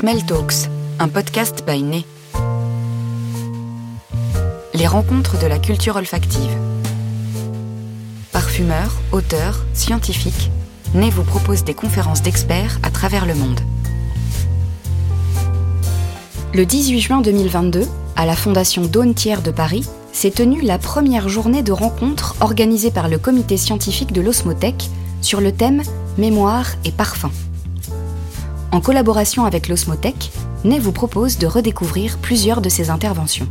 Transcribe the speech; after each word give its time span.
Smell 0.00 0.24
Talks, 0.24 0.68
un 1.00 1.08
podcast 1.08 1.64
by 1.66 1.82
Né. 1.82 2.04
Les 4.72 4.86
rencontres 4.86 5.40
de 5.40 5.48
la 5.48 5.58
culture 5.58 5.96
olfactive. 5.96 6.56
Parfumeurs, 8.30 8.92
auteurs, 9.10 9.66
scientifiques, 9.74 10.52
Né 10.94 11.10
vous 11.10 11.24
propose 11.24 11.64
des 11.64 11.74
conférences 11.74 12.22
d'experts 12.22 12.78
à 12.84 12.92
travers 12.92 13.26
le 13.26 13.34
monde. 13.34 13.58
Le 16.54 16.64
18 16.64 17.00
juin 17.00 17.20
2022, 17.20 17.84
à 18.14 18.24
la 18.24 18.36
Fondation 18.36 18.82
Daune 18.82 19.14
Thiers 19.14 19.42
de 19.42 19.50
Paris, 19.50 19.84
s'est 20.12 20.30
tenue 20.30 20.62
la 20.62 20.78
première 20.78 21.28
journée 21.28 21.64
de 21.64 21.72
rencontre 21.72 22.36
organisée 22.38 22.92
par 22.92 23.08
le 23.08 23.18
comité 23.18 23.56
scientifique 23.56 24.12
de 24.12 24.20
l'Osmothèque 24.20 24.90
sur 25.22 25.40
le 25.40 25.50
thème 25.50 25.82
Mémoire 26.18 26.68
et 26.84 26.92
parfum. 26.92 27.32
En 28.78 28.80
collaboration 28.80 29.44
avec 29.44 29.66
l'Osmothèque, 29.66 30.30
Ney 30.62 30.78
vous 30.78 30.92
propose 30.92 31.36
de 31.38 31.48
redécouvrir 31.48 32.16
plusieurs 32.18 32.60
de 32.60 32.68
ses 32.68 32.90
interventions. 32.90 33.48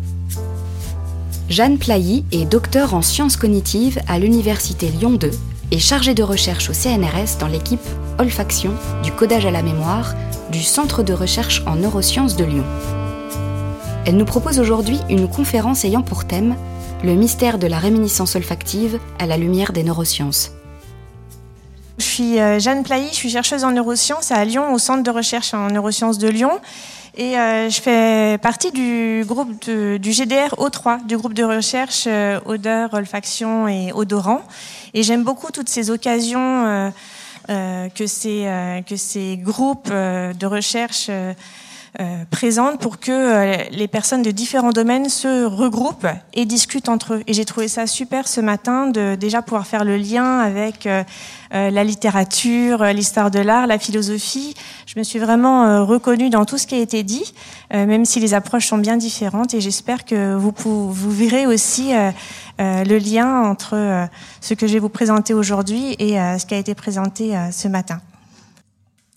Jeanne 1.49 1.77
Plailly 1.77 2.23
est 2.31 2.45
docteur 2.45 2.93
en 2.93 3.01
sciences 3.01 3.35
cognitives 3.35 3.99
à 4.07 4.19
l'Université 4.19 4.87
Lyon 4.87 5.11
2 5.11 5.29
et 5.71 5.79
chargée 5.79 6.13
de 6.13 6.23
recherche 6.23 6.69
au 6.69 6.73
CNRS 6.73 7.39
dans 7.41 7.49
l'équipe 7.49 7.85
Olfaction 8.19 8.71
du 9.03 9.11
codage 9.11 9.45
à 9.45 9.51
la 9.51 9.63
mémoire 9.63 10.15
du 10.49 10.63
Centre 10.63 11.03
de 11.03 11.11
recherche 11.11 11.61
en 11.65 11.75
neurosciences 11.75 12.37
de 12.37 12.45
Lyon. 12.45 12.65
Elle 14.05 14.15
nous 14.15 14.23
propose 14.23 14.61
aujourd'hui 14.61 15.01
une 15.09 15.27
conférence 15.27 15.83
ayant 15.83 16.03
pour 16.03 16.23
thème 16.23 16.55
Le 17.03 17.15
mystère 17.15 17.59
de 17.59 17.67
la 17.67 17.79
réminiscence 17.79 18.37
olfactive 18.37 18.97
à 19.19 19.25
la 19.25 19.35
lumière 19.35 19.73
des 19.73 19.83
neurosciences. 19.83 20.53
Suis 22.17 22.39
euh, 22.39 22.57
Jeanne 22.57 22.81
Plailly, 22.81 23.09
je 23.09 23.13
suis 23.13 23.29
chercheuse 23.29 23.63
en 23.63 23.71
neurosciences 23.71 24.31
à 24.31 24.43
Lyon, 24.43 24.73
au 24.73 24.79
Centre 24.79 25.03
de 25.03 25.11
recherche 25.11 25.53
en 25.53 25.67
neurosciences 25.67 26.17
de 26.17 26.27
Lyon. 26.27 26.59
Et 27.15 27.37
euh, 27.37 27.69
je 27.69 27.79
fais 27.79 28.39
partie 28.39 28.71
du 28.71 29.23
groupe 29.23 29.69
du 29.69 30.11
GDR 30.11 30.55
O3, 30.57 31.05
du 31.05 31.15
groupe 31.15 31.35
de 31.35 31.43
recherche 31.43 32.05
euh, 32.07 32.39
odeur, 32.45 32.91
olfaction 32.95 33.67
et 33.67 33.91
odorant. 33.93 34.41
Et 34.95 35.03
j'aime 35.03 35.23
beaucoup 35.23 35.51
toutes 35.51 35.69
ces 35.69 35.91
occasions 35.91 36.91
que, 37.47 38.07
ces, 38.07 39.39
groupes 39.43 39.91
de 39.91 40.45
recherche 40.47 41.11
présente 42.29 42.79
pour 42.79 42.99
que 42.99 43.11
euh, 43.11 43.63
les 43.71 43.87
personnes 43.87 44.21
de 44.21 44.29
différents 44.29 44.71
domaines 44.71 45.09
se 45.09 45.45
regroupent 45.45 46.07
et 46.33 46.45
discutent 46.45 46.89
entre 46.89 47.15
eux. 47.15 47.23
Et 47.25 47.33
j'ai 47.33 47.45
trouvé 47.45 47.67
ça 47.67 47.87
super 47.87 48.27
ce 48.27 48.39
matin 48.39 48.87
de 48.87 49.15
déjà 49.15 49.41
pouvoir 49.41 49.65
faire 49.65 49.83
le 49.83 49.97
lien 49.97 50.39
avec 50.39 50.85
euh, 50.85 51.03
la 51.51 51.83
littérature, 51.83 52.83
l'histoire 52.85 53.31
de 53.31 53.39
l'art, 53.39 53.65
la 53.65 53.79
philosophie. 53.79 54.53
Je 54.85 54.99
me 54.99 55.03
suis 55.03 55.17
vraiment 55.17 55.85
reconnue 55.85 56.29
dans 56.29 56.45
tout 56.45 56.57
ce 56.57 56.67
qui 56.67 56.75
a 56.75 56.79
été 56.79 57.03
dit, 57.03 57.33
même 57.71 58.03
si 58.03 58.19
les 58.19 58.33
approches 58.33 58.67
sont 58.67 58.77
bien 58.77 58.97
différentes. 58.97 59.53
Et 59.53 59.61
j'espère 59.61 60.03
que 60.03 60.35
vous, 60.35 60.53
vous 60.91 61.11
verrez 61.11 61.47
aussi 61.47 61.93
le 62.59 62.97
lien 62.97 63.43
entre 63.43 64.09
ce 64.41 64.53
que 64.55 64.67
je 64.67 64.73
vais 64.73 64.79
vous 64.79 64.89
présenter 64.89 65.33
aujourd'hui 65.33 65.95
et 65.99 66.15
ce 66.37 66.45
qui 66.45 66.53
a 66.53 66.57
été 66.57 66.75
présenté 66.75 67.33
ce 67.51 67.69
matin. 67.69 68.01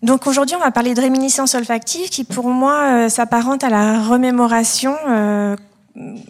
Donc 0.02 0.26
aujourd'hui, 0.26 0.56
on 0.56 0.60
va 0.60 0.70
parler 0.70 0.94
de 0.94 1.00
réminiscence 1.00 1.54
olfactive 1.54 2.08
qui, 2.08 2.24
pour 2.24 2.48
moi, 2.48 2.84
euh, 2.84 3.08
s'apparente 3.10 3.62
à 3.64 3.68
la 3.68 4.00
remémoration. 4.02 4.96
Euh, 5.08 5.56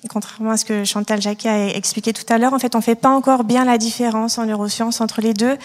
contrairement 0.09 0.51
à 0.51 0.57
ce 0.57 0.65
que 0.65 0.83
Chantal 0.85 1.23
Jacquet 1.23 1.49
a 1.49 1.69
expliqué 1.77 2.13
tout 2.13 2.25
à 2.33 2.39
l'heure, 2.39 2.53
en 2.53 2.59
fait, 2.59 2.75
on 2.75 2.81
fait 2.81 2.97
pas 2.97 3.11
encore 3.11 3.45
bien 3.45 3.65
la 3.65 3.79
différence 3.79 4.39
en 4.39 4.47
neurosciences 4.47 5.01
entre 5.01 5.21
les 5.21 5.35
deux. 5.35 5.57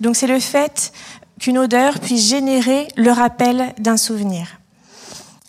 Donc 0.00 0.16
c'est 0.16 0.26
le 0.26 0.40
fait 0.40 0.92
qu'une 1.38 1.58
odeur 1.58 2.00
puisse 2.00 2.28
générer 2.28 2.88
le 2.96 3.12
rappel 3.12 3.72
d'un 3.78 3.96
souvenir. 3.96 4.58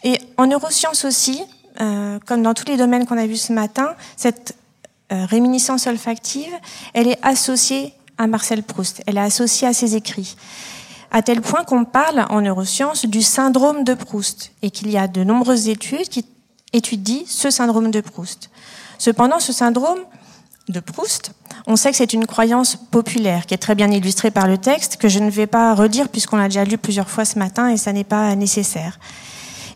Et 0.04 0.20
en 0.38 0.46
neurosciences 0.46 1.06
aussi, 1.06 1.42
euh, 1.82 2.20
comme 2.28 2.44
dans 2.44 2.54
tous 2.54 2.68
les 2.68 2.78
domaines 2.78 3.08
qu'on 3.08 3.18
a 3.18 3.26
vus 3.26 3.38
ce 3.38 3.54
matin, 3.54 3.96
cette 4.18 4.56
réminiscence 5.10 5.86
olfactive, 5.86 6.52
elle 6.96 7.08
est 7.08 7.20
associée 7.22 7.94
à 8.18 8.26
Marcel 8.26 8.64
Proust. 8.64 9.04
Elle 9.06 9.18
est 9.18 9.22
associée 9.22 9.68
à 9.68 9.74
ses 9.74 9.96
écrits 9.96 10.36
à 11.14 11.22
tel 11.22 11.42
point 11.42 11.64
qu'on 11.64 11.86
parle 11.86 12.26
en 12.30 12.42
neurosciences 12.42 13.06
du 13.06 13.22
syndrome 13.22 13.84
de 13.84 13.94
Proust 13.94 14.52
et 14.64 14.72
qu'il 14.72 14.90
y 14.90 14.98
a 14.98 15.08
de 15.08 15.24
nombreuses 15.24 15.70
études 15.70 16.10
qui 16.10 16.26
étudient 16.74 17.22
ce 17.28 17.52
syndrome 17.52 17.92
de 17.92 18.02
Proust. 18.02 18.50
Cependant, 18.98 19.40
ce 19.40 19.54
syndrome 19.54 20.00
de 20.70 20.80
Proust, 20.80 21.34
on 21.68 21.76
sait 21.76 21.92
que 21.92 21.98
c'est 21.98 22.14
une 22.14 22.26
croyance 22.26 22.76
populaire 22.76 23.46
qui 23.46 23.54
est 23.54 23.60
très 23.60 23.76
bien 23.76 23.92
illustrée 23.92 24.32
par 24.32 24.48
le 24.48 24.58
texte 24.58 24.98
que 24.98 25.08
je 25.08 25.20
ne 25.20 25.30
vais 25.30 25.46
pas 25.46 25.76
redire 25.76 26.10
puisqu'on 26.10 26.38
l'a 26.38 26.46
déjà 26.46 26.66
lu 26.66 26.80
plusieurs 26.80 27.10
fois 27.10 27.26
ce 27.26 27.38
matin 27.38 27.70
et 27.70 27.78
ça 27.78 27.94
n'est 27.94 28.04
pas 28.04 28.34
nécessaire. 28.36 29.00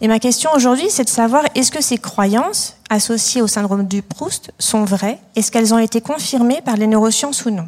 Et 0.02 0.08
ma 0.08 0.20
question 0.20 0.50
aujourd'hui, 0.56 0.90
c'est 0.90 1.04
de 1.04 1.10
savoir 1.10 1.44
est-ce 1.54 1.72
que 1.72 1.82
ces 1.82 2.00
croyances 2.00 2.78
associées 2.90 3.44
au 3.44 3.48
syndrome 3.48 3.88
du 3.88 4.02
Proust 4.02 4.52
sont 4.58 4.86
vraies? 4.86 5.20
Est-ce 5.36 5.52
qu'elles 5.52 5.74
ont 5.74 5.80
été 5.80 6.02
confirmées 6.02 6.62
par 6.66 6.78
les 6.78 6.88
neurosciences 6.88 7.46
ou 7.46 7.52
non? 7.52 7.68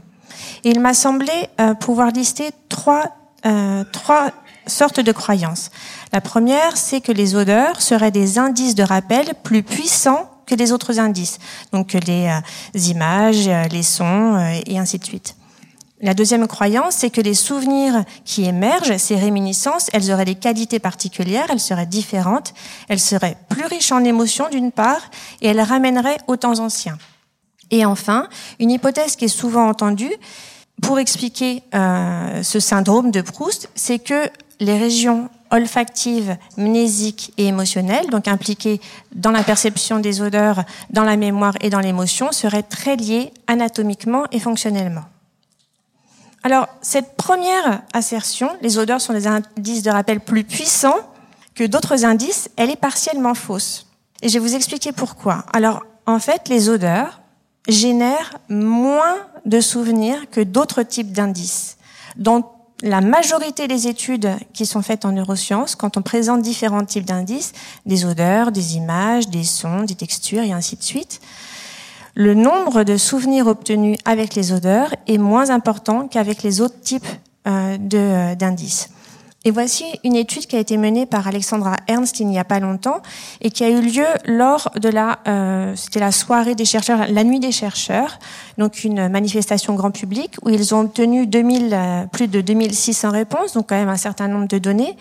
Et 0.63 0.72
il 0.72 0.79
m'a 0.79 0.94
semblé 0.94 1.31
euh, 1.59 1.74
pouvoir 1.75 2.12
lister 2.12 2.50
trois 2.68 3.19
euh, 3.45 3.83
trois 3.91 4.31
sortes 4.67 5.00
de 5.00 5.11
croyances. 5.11 5.72
La 6.13 6.22
première, 6.22 6.77
c'est 6.77 7.01
que 7.01 7.11
les 7.11 7.35
odeurs 7.35 7.81
seraient 7.81 8.11
des 8.11 8.38
indices 8.38 8.75
de 8.75 8.83
rappel 8.83 9.33
plus 9.44 9.63
puissants 9.63 10.29
que 10.45 10.55
les 10.55 10.72
autres 10.72 11.00
indices, 11.00 11.39
donc 11.72 11.94
les 11.94 12.28
euh, 12.28 12.79
images, 12.79 13.47
euh, 13.47 13.63
les 13.67 13.83
sons 13.83 14.38
et 14.66 14.78
ainsi 14.78 14.99
de 14.99 15.05
suite. 15.05 15.35
La 16.01 16.13
deuxième 16.13 16.47
croyance, 16.47 16.95
c'est 16.95 17.09
que 17.09 17.19
les 17.19 17.33
souvenirs 17.33 18.05
qui 18.23 18.45
émergent, 18.45 18.95
ces 18.97 19.17
réminiscences, 19.17 19.89
elles 19.91 20.11
auraient 20.13 20.23
des 20.23 20.35
qualités 20.35 20.79
particulières, 20.79 21.47
elles 21.49 21.59
seraient 21.59 21.85
différentes, 21.85 22.53
elles 22.88 23.01
seraient 23.01 23.35
plus 23.49 23.66
riches 23.66 23.91
en 23.91 24.05
émotions 24.05 24.47
d'une 24.49 24.72
part, 24.72 25.11
et 25.41 25.49
elles 25.49 25.59
ramèneraient 25.59 26.19
aux 26.28 26.38
temps 26.38 26.59
anciens. 26.59 26.97
Et 27.69 27.85
enfin, 27.85 28.29
une 28.59 28.72
hypothèse 28.72 29.17
qui 29.17 29.25
est 29.25 29.28
souvent 29.28 29.67
entendue, 29.67 30.11
pour 30.81 31.00
expliquer 31.00 31.63
euh, 31.73 32.44
ce 32.44 32.59
syndrome 32.59 33.12
de 33.12 33.22
Proust, 33.22 33.69
c'est 33.75 34.00
que 34.00 34.29
les 34.59 34.78
régions 34.78 35.29
olfactives, 35.51 36.38
mnésiques 36.57 37.34
et 37.38 37.47
émotionnelles, 37.47 38.07
donc 38.09 38.28
impliquées 38.28 38.79
dans 39.16 39.31
la 39.31 39.44
perception 39.44 40.00
des 40.00 40.22
odeurs, 40.22 40.63
dans 40.91 41.03
la 41.03 41.17
mémoire 41.17 41.56
et 41.62 41.69
dans 41.69 41.79
l'émotion, 41.79 42.31
seraient 42.31 42.63
très 42.63 42.95
liées 42.95 43.34
anatomiquement 43.47 44.25
et 44.31 44.40
fonctionnellement. 44.40 45.06
Alors, 46.44 46.67
cette 46.81 47.16
première 47.17 47.81
assertion, 47.94 48.50
les 48.61 48.78
odeurs 48.78 49.01
sont 49.01 49.13
des 49.13 49.28
indices 49.28 49.84
de 49.84 49.90
rappel 49.90 50.19
plus 50.19 50.44
puissants 50.44 51.00
que 51.56 51.66
d'autres 51.66 52.06
indices, 52.06 52.50
elle 52.56 52.69
est 52.69 52.79
partiellement 52.79 53.34
fausse. 53.34 53.88
Et 54.22 54.29
je 54.29 54.34
vais 54.34 54.40
vous 54.40 54.56
expliquer 54.56 54.91
pourquoi. 54.91 55.46
Alors, 55.51 55.84
en 56.06 56.19
fait, 56.19 56.47
les 56.47 56.69
odeurs 56.69 57.19
génèrent 57.72 58.38
moins 58.50 59.18
de 59.46 59.62
souvenirs 59.62 60.30
que 60.30 60.41
d'autres 60.41 60.84
types 60.84 61.12
d'indices. 61.12 61.78
Dans 62.16 62.52
la 62.81 63.02
majorité 63.02 63.68
des 63.68 63.88
études 63.88 64.30
qui 64.53 64.66
sont 64.66 64.81
faites 64.81 65.06
en 65.06 65.12
neurosciences, 65.12 65.75
quand 65.75 65.97
on 65.97 66.02
présente 66.02 66.41
différents 66.41 66.85
types 66.85 67.06
d'indices, 67.06 67.53
des 67.85 68.06
odeurs, 68.06 68.52
des 68.52 68.78
images, 68.78 69.28
des 69.28 69.44
sons, 69.44 69.84
des 69.84 69.96
textures 69.96 70.44
et 70.44 70.53
ainsi 70.53 70.75
de 70.78 70.84
suite, 70.84 71.19
le 72.16 72.34
nombre 72.34 72.84
de 72.84 72.97
souvenirs 72.97 73.47
obtenus 73.47 73.97
avec 74.06 74.35
les 74.35 74.52
odeurs 74.52 74.94
est 75.08 75.18
moins 75.18 75.50
important 75.50 76.08
qu'avec 76.08 76.44
les 76.44 76.62
autres 76.62 76.79
types 76.81 77.08
euh, 77.47 77.78
d'indices. 78.35 78.90
Et 79.45 79.51
voici 79.51 79.85
une 80.03 80.17
étude 80.17 80.47
qui 80.47 80.57
a 80.57 80.59
été 80.59 80.75
menée 80.75 81.05
par 81.05 81.25
Alexandra 81.25 81.77
Ernst 81.88 82.19
il 82.19 82.27
n'y 82.27 82.38
a 82.38 82.44
pas 82.44 82.59
longtemps 82.59 83.01
et 83.39 83.51
qui 83.51 83.63
a 83.63 83.69
eu 83.69 83.79
lieu 83.79 84.05
lors 84.25 84.69
de 84.75 84.89
la, 84.89 85.19
euh, 85.29 85.73
c'était 85.77 86.01
la 86.01 86.11
soirée 86.11 86.55
des 86.55 86.66
chercheurs, 86.66 87.05
la 87.09 87.23
nuit 87.23 87.39
des 87.39 87.53
chercheurs, 87.53 88.19
donc 88.57 88.83
une 88.83 89.07
manifestation 89.07 89.75
grand 89.75 89.91
public 89.91 90.35
où 90.43 90.49
ils 90.49 90.75
ont 90.75 90.81
obtenu 90.81 91.25
2000, 91.25 91.69
euh, 91.72 92.05
plus 92.08 92.28
de 92.28 92.41
2600 92.41 93.11
réponses, 93.11 93.53
donc 93.53 93.69
quand 93.69 93.78
même 93.78 93.87
un 93.87 93.96
certain 93.96 94.28
nombre 94.28 94.49
de 94.49 94.58
données. 94.58 94.97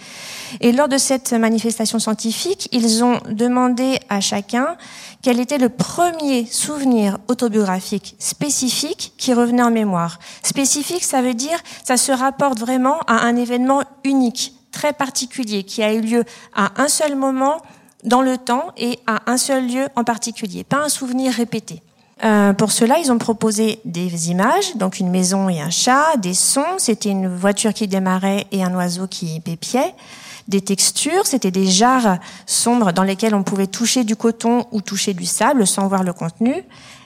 Et 0.60 0.70
lors 0.70 0.88
de 0.88 0.98
cette 0.98 1.32
manifestation 1.32 1.98
scientifique, 1.98 2.68
ils 2.70 3.02
ont 3.02 3.18
demandé 3.28 3.98
à 4.08 4.20
chacun 4.20 4.76
quel 5.20 5.40
était 5.40 5.58
le 5.58 5.68
premier 5.68 6.46
souvenir 6.46 7.18
autobiographique 7.26 8.14
spécifique 8.18 9.14
qui 9.18 9.34
revenait 9.34 9.62
en 9.62 9.70
mémoire. 9.70 10.20
Spécifique, 10.44 11.02
ça 11.02 11.22
veut 11.22 11.34
dire, 11.34 11.58
ça 11.84 11.96
se 11.96 12.12
rapporte 12.12 12.58
vraiment 12.58 13.00
à 13.06 13.26
un 13.26 13.34
événement 13.34 13.82
unique, 14.04 14.27
très 14.72 14.92
particulier, 14.92 15.64
qui 15.64 15.82
a 15.82 15.92
eu 15.92 16.00
lieu 16.00 16.24
à 16.54 16.80
un 16.80 16.88
seul 16.88 17.16
moment 17.16 17.58
dans 18.04 18.22
le 18.22 18.38
temps 18.38 18.66
et 18.76 18.98
à 19.06 19.22
un 19.26 19.36
seul 19.36 19.66
lieu 19.66 19.88
en 19.96 20.04
particulier, 20.04 20.64
pas 20.64 20.84
un 20.84 20.88
souvenir 20.88 21.32
répété. 21.32 21.82
Euh, 22.24 22.52
pour 22.52 22.72
cela, 22.72 22.98
ils 22.98 23.12
ont 23.12 23.18
proposé 23.18 23.80
des 23.84 24.30
images, 24.30 24.76
donc 24.76 24.98
une 24.98 25.10
maison 25.10 25.48
et 25.48 25.60
un 25.60 25.70
chat, 25.70 26.16
des 26.16 26.34
sons, 26.34 26.78
c'était 26.78 27.10
une 27.10 27.28
voiture 27.28 27.72
qui 27.72 27.86
démarrait 27.86 28.46
et 28.50 28.64
un 28.64 28.74
oiseau 28.74 29.06
qui 29.06 29.38
pépiait, 29.40 29.94
des 30.48 30.60
textures, 30.60 31.26
c'était 31.26 31.50
des 31.50 31.66
jarres 31.66 32.18
sombres 32.46 32.92
dans 32.92 33.04
lesquelles 33.04 33.34
on 33.34 33.42
pouvait 33.42 33.66
toucher 33.66 34.02
du 34.02 34.16
coton 34.16 34.64
ou 34.72 34.80
toucher 34.80 35.14
du 35.14 35.26
sable 35.26 35.66
sans 35.66 35.86
voir 35.86 36.02
le 36.02 36.12
contenu, 36.12 36.54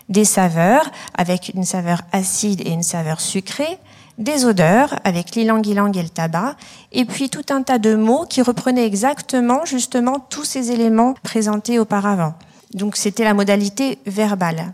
des 0.08 0.24
saveurs 0.24 0.90
avec 1.14 1.52
une 1.54 1.64
saveur 1.64 2.02
acide 2.12 2.60
et 2.66 2.70
une 2.70 2.82
saveur 2.82 3.20
sucrée, 3.20 3.78
des 4.22 4.44
odeurs 4.44 4.98
avec 5.04 5.34
l'ilang-ilang 5.34 5.92
et 5.92 6.02
le 6.02 6.08
tabac, 6.08 6.56
et 6.92 7.04
puis 7.04 7.28
tout 7.28 7.46
un 7.50 7.62
tas 7.62 7.78
de 7.78 7.94
mots 7.94 8.24
qui 8.28 8.42
reprenaient 8.42 8.86
exactement 8.86 9.64
justement 9.64 10.19
tous 10.19 10.44
ces 10.44 10.70
éléments 10.70 11.14
présentés 11.22 11.78
auparavant. 11.78 12.34
Donc 12.74 12.96
c'était 12.96 13.24
la 13.24 13.34
modalité 13.34 13.98
verbale. 14.06 14.72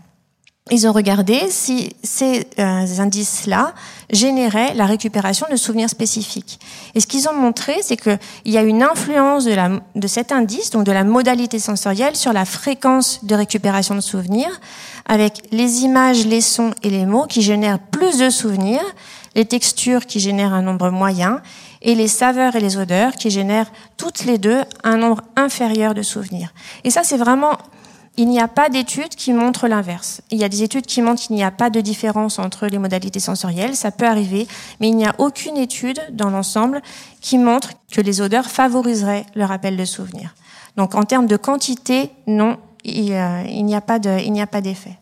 Ils 0.71 0.87
ont 0.87 0.91
regardé 0.91 1.39
si 1.49 1.95
ces 2.03 2.45
euh, 2.59 2.85
indices-là 2.99 3.73
généraient 4.11 4.73
la 4.75 4.85
récupération 4.85 5.47
de 5.49 5.55
souvenirs 5.55 5.89
spécifiques. 5.89 6.59
Et 6.93 6.99
ce 6.99 7.07
qu'ils 7.07 7.27
ont 7.27 7.33
montré, 7.33 7.77
c'est 7.81 7.97
qu'il 7.97 8.19
y 8.45 8.57
a 8.57 8.61
une 8.61 8.83
influence 8.83 9.45
de 9.45 10.07
cet 10.07 10.31
indice, 10.31 10.69
donc 10.69 10.85
de 10.85 10.91
la 10.91 11.03
modalité 11.03 11.57
sensorielle, 11.57 12.15
sur 12.15 12.33
la 12.33 12.45
fréquence 12.45 13.25
de 13.25 13.33
récupération 13.33 13.95
de 13.95 14.01
souvenirs, 14.01 14.61
avec 15.07 15.41
les 15.51 15.81
images, 15.81 16.25
les 16.27 16.41
sons 16.41 16.71
et 16.83 16.89
les 16.91 17.05
mots 17.05 17.25
qui 17.25 17.41
génèrent 17.41 17.79
plus 17.79 18.19
de 18.19 18.29
souvenirs, 18.29 18.85
les 19.35 19.45
textures 19.45 20.05
qui 20.05 20.19
génèrent 20.19 20.53
un 20.53 20.61
nombre 20.61 20.89
moyen, 20.89 21.41
et 21.81 21.95
les 21.95 22.07
saveurs 22.07 22.55
et 22.55 22.59
les 22.59 22.77
odeurs 22.77 23.13
qui 23.13 23.29
génèrent 23.29 23.71
toutes 23.97 24.25
les 24.25 24.37
deux 24.37 24.61
un 24.83 24.97
nombre 24.97 25.21
inférieur 25.35 25.93
de 25.93 26.01
souvenirs. 26.01 26.53
Et 26.83 26.89
ça, 26.89 27.03
c'est 27.03 27.17
vraiment 27.17 27.57
il 28.17 28.27
n'y 28.27 28.41
a 28.41 28.49
pas 28.49 28.67
d'études 28.67 29.15
qui 29.15 29.31
montrent 29.31 29.69
l'inverse. 29.69 30.21
Il 30.29 30.39
y 30.39 30.43
a 30.43 30.49
des 30.49 30.61
études 30.61 30.85
qui 30.85 31.01
montrent 31.01 31.21
qu'il 31.21 31.37
n'y 31.37 31.43
a 31.43 31.51
pas 31.51 31.69
de 31.69 31.79
différence 31.79 32.37
entre 32.37 32.67
les 32.67 32.77
modalités 32.77 33.21
sensorielles, 33.21 33.77
ça 33.77 33.91
peut 33.91 34.05
arriver, 34.05 34.45
mais 34.81 34.89
il 34.89 34.97
n'y 34.97 35.05
a 35.05 35.15
aucune 35.19 35.55
étude 35.55 36.01
dans 36.11 36.29
l'ensemble 36.29 36.81
qui 37.21 37.37
montre 37.37 37.69
que 37.89 38.01
les 38.01 38.19
odeurs 38.19 38.47
favoriseraient 38.47 39.25
le 39.35 39.45
rappel 39.45 39.77
de 39.77 39.85
souvenirs. 39.85 40.35
Donc 40.75 40.95
en 40.95 41.03
termes 41.03 41.27
de 41.27 41.37
quantité, 41.37 42.11
non, 42.27 42.57
il, 42.83 43.05
n'y 43.05 43.75
a 43.75 43.81
pas 43.81 43.99
d'effet. 43.99 44.97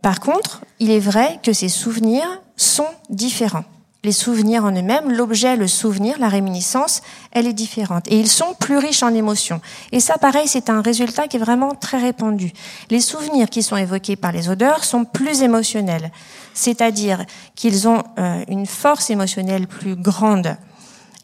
Par 0.00 0.20
contre, 0.20 0.64
il 0.78 0.92
est 0.92 1.00
vrai 1.00 1.40
que 1.42 1.52
ces 1.52 1.68
souvenirs 1.68 2.40
sont 2.58 2.88
différents 3.08 3.64
les 4.04 4.12
souvenirs 4.12 4.64
en 4.64 4.70
eux-mêmes, 4.70 5.10
l'objet, 5.10 5.56
le 5.56 5.66
souvenir, 5.66 6.18
la 6.20 6.28
réminiscence, 6.28 7.02
elle 7.32 7.46
est 7.46 7.52
différente. 7.52 8.06
Et 8.08 8.18
ils 8.18 8.28
sont 8.28 8.54
plus 8.58 8.78
riches 8.78 9.02
en 9.02 9.12
émotions. 9.12 9.60
Et 9.90 9.98
ça, 9.98 10.18
pareil, 10.18 10.46
c'est 10.46 10.70
un 10.70 10.80
résultat 10.80 11.26
qui 11.26 11.36
est 11.36 11.40
vraiment 11.40 11.74
très 11.74 11.98
répandu. 11.98 12.52
Les 12.90 13.00
souvenirs 13.00 13.50
qui 13.50 13.62
sont 13.62 13.76
évoqués 13.76 14.14
par 14.14 14.30
les 14.30 14.48
odeurs 14.48 14.84
sont 14.84 15.04
plus 15.04 15.42
émotionnels. 15.42 16.12
C'est-à-dire 16.54 17.24
qu'ils 17.56 17.88
ont 17.88 18.04
euh, 18.18 18.44
une 18.48 18.66
force 18.66 19.10
émotionnelle 19.10 19.66
plus 19.66 19.96
grande. 19.96 20.56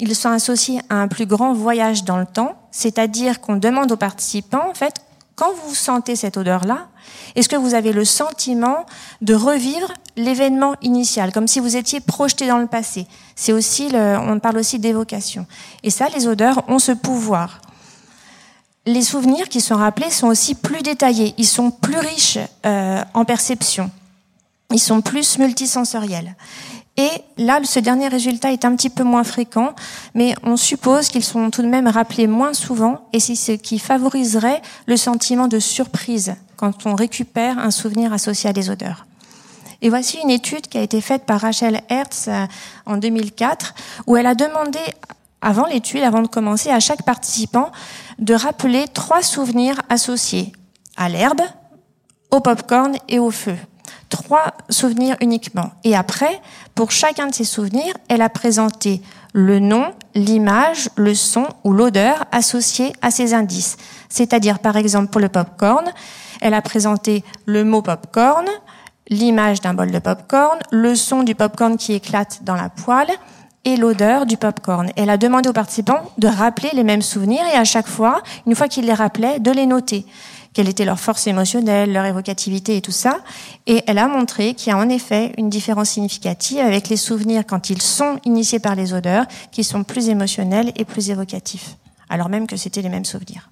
Ils 0.01 0.17
sont 0.17 0.31
associés 0.31 0.81
à 0.91 0.97
un 0.97 1.07
plus 1.07 1.27
grand 1.27 1.55
voyage 1.55 2.03
dans 2.03 2.19
le 2.19 2.27
temps. 2.27 2.57
C'est-à-dire 2.73 3.41
qu'on 3.41 3.57
demande 3.57 3.93
aux 3.93 3.97
participants, 3.97 4.69
en 4.69 4.75
fait, 4.75 4.95
quand 5.37 5.53
vous 5.67 5.75
sentez 5.75 6.17
cette 6.17 6.37
odeur-là, 6.37 6.89
est-ce 7.35 7.49
que 7.49 7.57
vous 7.57 7.75
avez 7.75 7.93
le 7.93 8.05
sentiment 8.05 8.87
de 9.21 9.35
revivre 9.35 9.93
l'événement 10.17 10.75
initial, 10.83 11.33
comme 11.33 11.49
si 11.49 11.59
vous 11.59 11.77
étiez 11.77 12.01
projeté 12.01 12.47
dans 12.47 12.59
le 12.59 12.67
passé? 12.67 13.07
C'est 13.35 13.53
aussi, 13.53 13.89
on 13.93 14.39
parle 14.39 14.59
aussi 14.59 14.79
d'évocation. 14.79 15.47
Et 15.83 15.91
ça, 15.91 16.09
les 16.15 16.27
odeurs 16.29 16.63
ont 16.69 16.79
ce 16.79 16.93
pouvoir. 16.93 17.61
Les 18.87 19.03
souvenirs 19.03 19.49
qui 19.49 19.61
sont 19.61 19.77
rappelés 19.77 20.11
sont 20.11 20.27
aussi 20.29 20.55
plus 20.55 20.83
détaillés, 20.83 21.35
ils 21.39 21.47
sont 21.47 21.71
plus 21.71 21.99
riches 21.99 22.39
euh, 22.67 23.03
en 23.15 23.25
perception, 23.25 23.91
ils 24.71 24.79
sont 24.79 25.01
plus 25.01 25.39
multisensoriels. 25.39 26.37
Et 26.97 27.11
là, 27.39 27.61
ce 27.65 27.81
dernier 27.81 28.07
résultat 28.07 28.53
est 28.53 28.65
un 28.65 28.77
petit 28.77 28.91
peu 28.91 29.03
moins 29.03 29.25
fréquent, 29.25 29.75
mais 30.15 30.35
on 30.45 30.57
suppose 30.57 31.09
qu'ils 31.09 31.25
sont 31.25 31.51
tout 31.51 31.63
de 31.63 31.69
même 31.69 31.89
rappelés 31.89 32.29
moins 32.29 32.55
souvent, 32.55 33.09
et 33.13 33.19
c'est 33.19 33.35
ce 33.35 33.53
qui 33.53 33.81
favoriserait 33.81 34.63
le 34.87 34.97
sentiment 34.97 35.49
de 35.49 35.59
surprise 35.59 36.37
quand 36.57 36.87
on 36.87 36.95
récupère 36.95 37.59
un 37.59 37.73
souvenir 37.73 38.13
associé 38.13 38.49
à 38.49 38.53
des 38.53 38.71
odeurs. 38.71 39.07
Et 39.83 39.89
voici 39.89 40.19
une 40.23 40.31
étude 40.31 40.69
qui 40.69 40.79
a 40.79 40.83
été 40.83 41.01
faite 41.01 41.25
par 41.27 41.41
Rachel 41.41 41.83
Hertz 41.89 42.29
euh, 42.29 42.47
en 42.87 42.97
2004, 42.97 43.75
où 44.07 44.17
elle 44.17 44.27
a 44.27 44.37
demandé, 44.37 44.79
avant 45.43 45.67
l'étude, 45.67 46.03
avant 46.03 46.23
de 46.23 46.29
commencer, 46.29 46.71
à 46.71 46.79
chaque 46.79 47.03
participant 47.03 47.73
de 48.21 48.35
rappeler 48.35 48.87
trois 48.87 49.23
souvenirs 49.23 49.83
associés 49.89 50.53
à 50.97 51.09
l'herbe, 51.09 51.43
au 52.31 52.41
popcorn 52.41 52.97
et 53.09 53.19
au 53.19 53.33
feu 53.33 53.57
trois 54.15 54.55
souvenirs 54.71 55.17
uniquement. 55.21 55.73
Et 55.83 55.97
après, 55.97 56.41
pour 56.77 56.93
chacun 56.93 57.27
de 57.27 57.35
ces 57.35 57.43
souvenirs, 57.43 57.93
elle 58.09 58.23
a 58.23 58.29
présenté 58.29 59.03
le 59.33 59.59
nom, 59.59 59.93
l'image, 60.15 60.89
le 60.95 61.15
son 61.15 61.47
ou 61.65 61.73
l'odeur 61.73 62.25
associés 62.31 62.93
à 63.03 63.11
ces 63.11 63.35
indices. 63.35 63.77
C'est-à-dire, 64.09 64.61
par 64.61 64.77
exemple, 64.77 65.09
pour 65.11 65.21
le 65.21 65.29
popcorn, 65.29 65.87
elle 66.41 66.55
a 66.55 66.63
présenté 66.63 67.25
le 67.45 67.65
mot 67.65 67.83
popcorn, 67.83 68.47
l'image 69.09 69.61
d'un 69.61 69.75
bol 69.75 69.91
de 69.91 69.99
popcorn, 69.99 70.59
le 70.71 70.95
son 70.95 71.25
du 71.25 71.35
popcorn 71.35 71.77
qui 71.77 71.93
éclate 71.95 72.45
dans 72.45 72.55
la 72.55 72.69
poêle 72.69 73.11
et 73.65 73.77
l'odeur 73.77 74.27
du 74.27 74.37
popcorn. 74.37 74.91
Elle 74.95 75.11
a 75.11 75.17
demandé 75.17 75.49
aux 75.49 75.53
participants 75.55 76.03
de 76.19 76.29
rappeler 76.29 76.71
les 76.73 76.85
mêmes 76.85 77.03
souvenirs 77.03 77.45
et 77.53 77.57
à 77.57 77.65
chaque 77.65 77.89
fois, 77.89 78.23
une 78.47 78.55
fois 78.55 78.69
qu'ils 78.69 78.87
les 78.87 78.95
rappelaient, 78.95 79.41
de 79.41 79.51
les 79.51 79.67
noter 79.67 80.07
quelle 80.55 80.69
était 80.69 80.85
leur 80.85 81.01
force 81.01 81.27
émotionnelle, 81.27 81.93
leur 81.93 82.07
évocativité 82.07 82.77
et 82.77 82.81
tout 82.81 82.93
ça. 82.93 83.19
Et 83.67 83.83
elle 83.87 83.99
a 83.99 84.09
montré 84.09 84.55
qu'il 84.55 84.71
y 84.71 84.73
a 84.73 84.79
en 84.79 84.89
effet 84.89 85.33
une 85.37 85.51
différence 85.51 85.91
significative 85.91 86.61
avec 86.61 86.89
les 86.89 86.97
souvenirs 86.97 87.43
quand 87.47 87.69
ils 87.69 87.83
sont 87.83 88.19
initiés 88.25 88.61
par 88.61 88.77
les 88.77 88.95
odeurs, 88.95 89.27
qui 89.51 89.65
sont 89.65 89.85
plus 89.85 90.09
émotionnels 90.09 90.73
et 90.77 90.85
plus 90.85 91.11
évocatifs, 91.11 91.77
alors 92.09 92.29
même 92.29 92.47
que 92.47 92.57
c'était 92.57 92.83
les 92.83 92.89
mêmes 92.89 93.05
souvenirs. 93.05 93.51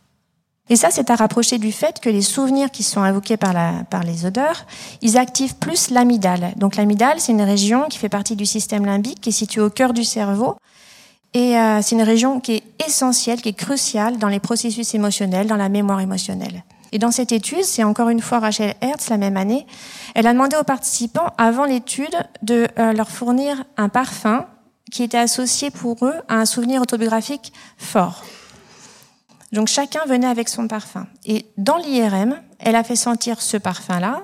Et 0.68 0.76
ça, 0.76 0.88
c'est 0.90 1.10
à 1.10 1.16
rapprocher 1.16 1.58
du 1.58 1.72
fait 1.72 2.00
que 2.00 2.08
les 2.08 2.22
souvenirs 2.22 2.70
qui 2.70 2.82
sont 2.82 3.02
invoqués 3.02 3.36
par, 3.36 3.52
la, 3.52 3.84
par 3.90 4.04
les 4.04 4.24
odeurs, 4.24 4.64
ils 5.02 5.18
activent 5.18 5.56
plus 5.56 5.90
l'amygdale. 5.90 6.54
Donc 6.56 6.76
l'amygdale, 6.76 7.18
c'est 7.18 7.32
une 7.32 7.42
région 7.42 7.88
qui 7.88 7.98
fait 7.98 8.08
partie 8.08 8.36
du 8.36 8.46
système 8.46 8.86
limbique, 8.86 9.20
qui 9.20 9.30
est 9.30 9.32
située 9.32 9.60
au 9.60 9.70
cœur 9.70 9.92
du 9.92 10.04
cerveau. 10.04 10.56
Et 11.34 11.58
euh, 11.58 11.82
c'est 11.82 11.96
une 11.96 12.02
région 12.02 12.40
qui 12.40 12.52
est 12.52 12.62
essentielle, 12.86 13.42
qui 13.42 13.48
est 13.48 13.54
cruciale 13.54 14.18
dans 14.18 14.28
les 14.28 14.38
processus 14.40 14.94
émotionnels, 14.94 15.46
dans 15.46 15.56
la 15.56 15.68
mémoire 15.68 16.00
émotionnelle. 16.00 16.62
Et 16.92 16.98
dans 16.98 17.10
cette 17.10 17.32
étude, 17.32 17.64
c'est 17.64 17.82
encore 17.82 18.10
une 18.10 18.20
fois 18.20 18.38
Rachel 18.38 18.74
Hertz 18.82 19.08
la 19.08 19.16
même 19.16 19.38
année, 19.38 19.66
elle 20.14 20.26
a 20.26 20.32
demandé 20.32 20.56
aux 20.56 20.64
participants 20.64 21.32
avant 21.38 21.64
l'étude 21.64 22.14
de 22.42 22.68
euh, 22.78 22.92
leur 22.92 23.10
fournir 23.10 23.64
un 23.78 23.88
parfum 23.88 24.46
qui 24.90 25.02
était 25.02 25.18
associé 25.18 25.70
pour 25.70 26.04
eux 26.04 26.14
à 26.28 26.34
un 26.34 26.44
souvenir 26.44 26.82
autobiographique 26.82 27.54
fort. 27.78 28.22
Donc 29.52 29.68
chacun 29.68 30.04
venait 30.06 30.26
avec 30.26 30.50
son 30.50 30.68
parfum. 30.68 31.06
Et 31.24 31.46
dans 31.56 31.78
l'IRM, 31.78 32.36
elle 32.58 32.76
a 32.76 32.84
fait 32.84 32.96
sentir 32.96 33.40
ce 33.40 33.56
parfum-là. 33.56 34.22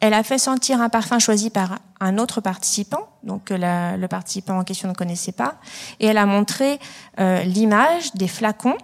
Elle 0.00 0.12
a 0.12 0.22
fait 0.22 0.38
sentir 0.38 0.82
un 0.82 0.90
parfum 0.90 1.18
choisi 1.18 1.48
par 1.48 1.78
un 2.00 2.18
autre 2.18 2.42
participant, 2.42 3.08
donc 3.22 3.44
que 3.44 3.54
le 3.54 4.06
participant 4.08 4.58
en 4.58 4.64
question 4.64 4.88
ne 4.88 4.94
connaissait 4.94 5.32
pas. 5.32 5.54
Et 6.00 6.06
elle 6.06 6.18
a 6.18 6.26
montré 6.26 6.78
euh, 7.18 7.42
l'image 7.44 8.12
des 8.14 8.28
flacons 8.28 8.76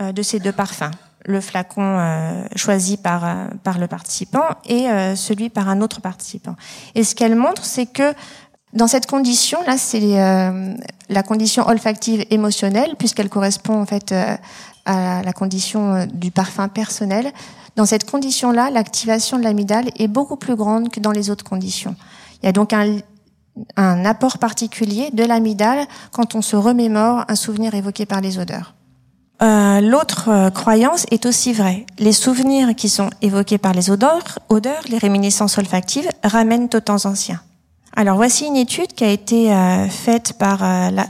euh, 0.00 0.10
de 0.10 0.22
ces 0.22 0.40
deux 0.40 0.52
parfums 0.52 0.90
le 1.28 1.40
flacon 1.42 1.82
euh, 1.82 2.42
choisi 2.56 2.96
par, 2.96 3.24
euh, 3.24 3.46
par 3.62 3.78
le 3.78 3.86
participant 3.86 4.44
et 4.64 4.88
euh, 4.88 5.14
celui 5.14 5.50
par 5.50 5.68
un 5.68 5.82
autre 5.82 6.00
participant. 6.00 6.56
Et 6.94 7.04
ce 7.04 7.14
qu'elle 7.14 7.36
montre, 7.36 7.64
c'est 7.64 7.86
que 7.86 8.14
dans 8.72 8.86
cette 8.86 9.06
condition, 9.06 9.58
là, 9.66 9.78
c'est 9.78 9.98
la 11.08 11.22
condition 11.22 11.66
olfactive 11.66 12.26
émotionnelle, 12.28 12.96
puisqu'elle 12.98 13.30
correspond 13.30 13.80
en 13.80 13.86
fait 13.86 14.14
à 14.84 15.22
la 15.22 15.32
condition 15.32 16.06
du 16.12 16.30
parfum 16.30 16.68
personnel. 16.68 17.32
Dans 17.76 17.86
cette 17.86 18.08
condition-là, 18.10 18.68
l'activation 18.68 19.38
de 19.38 19.44
l'amygdale 19.44 19.88
est 19.98 20.06
beaucoup 20.06 20.36
plus 20.36 20.54
grande 20.54 20.90
que 20.90 21.00
dans 21.00 21.12
les 21.12 21.30
autres 21.30 21.44
conditions. 21.44 21.96
Il 22.42 22.46
y 22.46 22.48
a 22.50 22.52
donc 22.52 22.74
un, 22.74 22.98
un 23.76 24.04
apport 24.04 24.36
particulier 24.36 25.08
de 25.14 25.24
l'amygdale 25.24 25.86
quand 26.12 26.34
on 26.34 26.42
se 26.42 26.54
remémore 26.54 27.24
un 27.26 27.36
souvenir 27.36 27.74
évoqué 27.74 28.04
par 28.04 28.20
les 28.20 28.38
odeurs. 28.38 28.74
Euh, 29.40 29.80
l'autre 29.80 30.28
euh, 30.30 30.50
croyance 30.50 31.06
est 31.12 31.24
aussi 31.24 31.52
vraie. 31.52 31.86
Les 31.98 32.12
souvenirs 32.12 32.74
qui 32.74 32.88
sont 32.88 33.10
évoqués 33.22 33.58
par 33.58 33.72
les 33.72 33.90
odeurs, 33.90 34.38
les 34.88 34.98
réminiscences 34.98 35.58
olfactives, 35.58 36.08
ramènent 36.24 36.68
aux 36.74 36.80
temps 36.80 37.04
anciens. 37.04 37.40
Alors 37.94 38.16
voici 38.16 38.46
une 38.46 38.56
étude 38.56 38.94
qui 38.94 39.04
a 39.04 39.10
été 39.10 39.52
euh, 39.52 39.88
faite 39.88 40.34
par 40.38 40.60
la, 40.60 41.06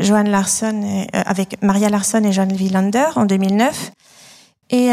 Johan 0.00 0.24
Larson 0.24 1.06
avec 1.12 1.62
Maria 1.62 1.88
Larson 1.88 2.22
et 2.24 2.32
John 2.32 2.52
Wielander 2.52 3.08
en 3.16 3.24
2009. 3.24 3.92
Et 4.70 4.88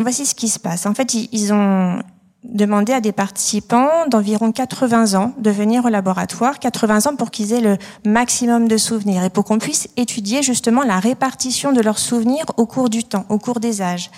voici 0.00 0.24
ce 0.24 0.34
qui 0.34 0.48
se 0.48 0.58
passe. 0.58 0.86
En 0.86 0.94
fait, 0.94 1.14
ils 1.14 1.52
ont 1.52 2.00
demander 2.44 2.92
à 2.92 3.00
des 3.00 3.12
participants 3.12 4.06
d'environ 4.08 4.50
80 4.52 5.14
ans 5.14 5.34
de 5.38 5.50
venir 5.50 5.84
au 5.84 5.88
laboratoire, 5.88 6.58
80 6.58 7.06
ans 7.06 7.16
pour 7.16 7.30
qu'ils 7.30 7.52
aient 7.52 7.60
le 7.60 7.76
maximum 8.06 8.66
de 8.66 8.76
souvenirs 8.76 9.24
et 9.24 9.30
pour 9.30 9.44
qu'on 9.44 9.58
puisse 9.58 9.88
étudier 9.96 10.42
justement 10.42 10.82
la 10.82 10.98
répartition 10.98 11.72
de 11.72 11.80
leurs 11.80 11.98
souvenirs 11.98 12.46
au 12.56 12.66
cours 12.66 12.88
du 12.88 13.04
temps, 13.04 13.26
au 13.28 13.38
cours 13.38 13.60
des 13.60 13.82
âges. 13.82 14.10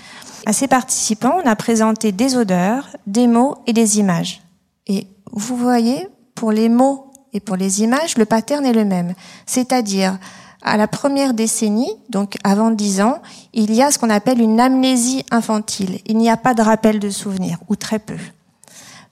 À 0.47 0.53
ces 0.53 0.69
participants, 0.69 1.37
on 1.43 1.49
a 1.49 1.57
présenté 1.57 2.13
des 2.13 2.37
odeurs, 2.37 2.89
des 3.07 3.27
mots 3.27 3.57
et 3.67 3.73
des 3.73 3.99
images. 3.99 4.43
Et 4.87 5.07
vous 5.33 5.57
voyez, 5.57 6.09
pour 6.35 6.53
les 6.53 6.69
mots 6.69 7.13
et 7.33 7.41
pour 7.41 7.57
les 7.57 7.83
images, 7.83 8.19
le 8.19 8.25
pattern 8.25 8.65
est 8.67 8.73
le 8.73 8.85
même. 8.85 9.15
C'est-à-dire, 9.47 10.19
à 10.65 10.77
la 10.77 10.89
première 10.89 11.35
décennie, 11.35 11.93
donc 12.11 12.37
avant 12.45 12.71
10 12.71 13.01
ans, 13.01 13.21
il 13.53 13.75
y 13.75 13.83
a 13.83 13.91
ce 13.91 13.99
qu'on 13.99 14.11
appelle 14.11 14.41
une 14.41 14.61
amnésie 14.61 15.25
infantile. 15.31 16.01
Il 16.07 16.17
n'y 16.19 16.31
a 16.31 16.37
pas 16.37 16.55
de 16.55 16.63
rappel 16.63 16.99
de 16.99 17.11
souvenirs, 17.11 17.59
ou 17.69 17.77
très 17.77 17.99
peu. 17.99 18.17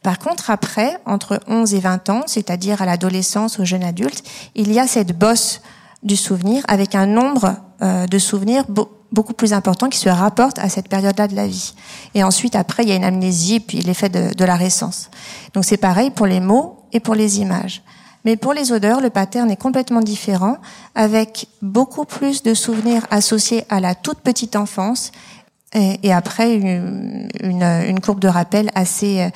Par 0.02 0.19
contre, 0.19 0.50
après, 0.50 0.99
entre 1.04 1.40
11 1.47 1.75
et 1.75 1.80
20 1.80 2.09
ans, 2.09 2.23
c'est-à-dire 2.26 2.80
à, 2.80 2.87
l'adolescence, 2.87 3.59
au 3.59 3.64
jeune 3.64 3.85
adulte, 3.85 4.23
il 4.54 4.73
y 4.73 4.78
a 4.78 4.87
cette 4.87 5.16
bosse 5.16 5.61
du 6.02 6.16
souvenir 6.16 6.62
avec 6.69 6.95
un 6.95 7.07
nombre 7.07 7.57
euh, 7.83 8.07
de 8.07 8.19
souvenirs 8.19 8.64
beaucoup 9.12 9.35
plus 9.35 9.52
important 9.52 9.90
qui 9.90 9.99
se 9.99 10.09
rapporte 10.09 10.59
à 10.59 10.71
cette 10.71 10.88
période-là 10.88 11.28
de 11.28 11.37
la 11.37 11.47
vie. 11.47 11.75
Et 12.14 12.25
ensuite, 12.25 12.57
après, 12.57 12.85
il 12.85 12.88
y 12.88 12.92
a 12.92 12.97
une 12.97 13.04
amnésie, 13.04 13.61
puis 13.61 13.80
l'effet 13.80 14.09
de, 14.09 14.33
de 14.35 14.45
la 14.45 14.57
récence. 14.57 15.11
Donc 15.52 15.66
c'est 15.66 15.76
pareil 15.76 16.11
pour 16.11 16.26
les 16.26 16.40
mots 16.40 16.87
et 16.92 17.00
pour 17.00 17.14
les 17.14 17.40
images. 17.40 17.83
Mais 18.25 18.37
pour 18.37 18.53
les 18.53 18.73
odeurs, 18.73 19.00
le 19.00 19.11
pattern 19.11 19.50
est 19.50 19.57
complètement 19.57 20.00
différent, 20.00 20.59
avec 20.95 21.49
beaucoup 21.62 22.05
plus 22.05 22.43
de 22.43 22.55
souvenirs 22.55 23.07
associés 23.11 23.65
à 23.69 23.81
la 23.81 23.95
toute 23.95 24.21
petite 24.21 24.57
enfance 24.57 25.12
et, 25.73 26.12
après 26.12 26.55
une, 26.55 28.00
courbe 28.03 28.21
de 28.21 28.29
rappel 28.29 28.71
assez, 28.75 29.31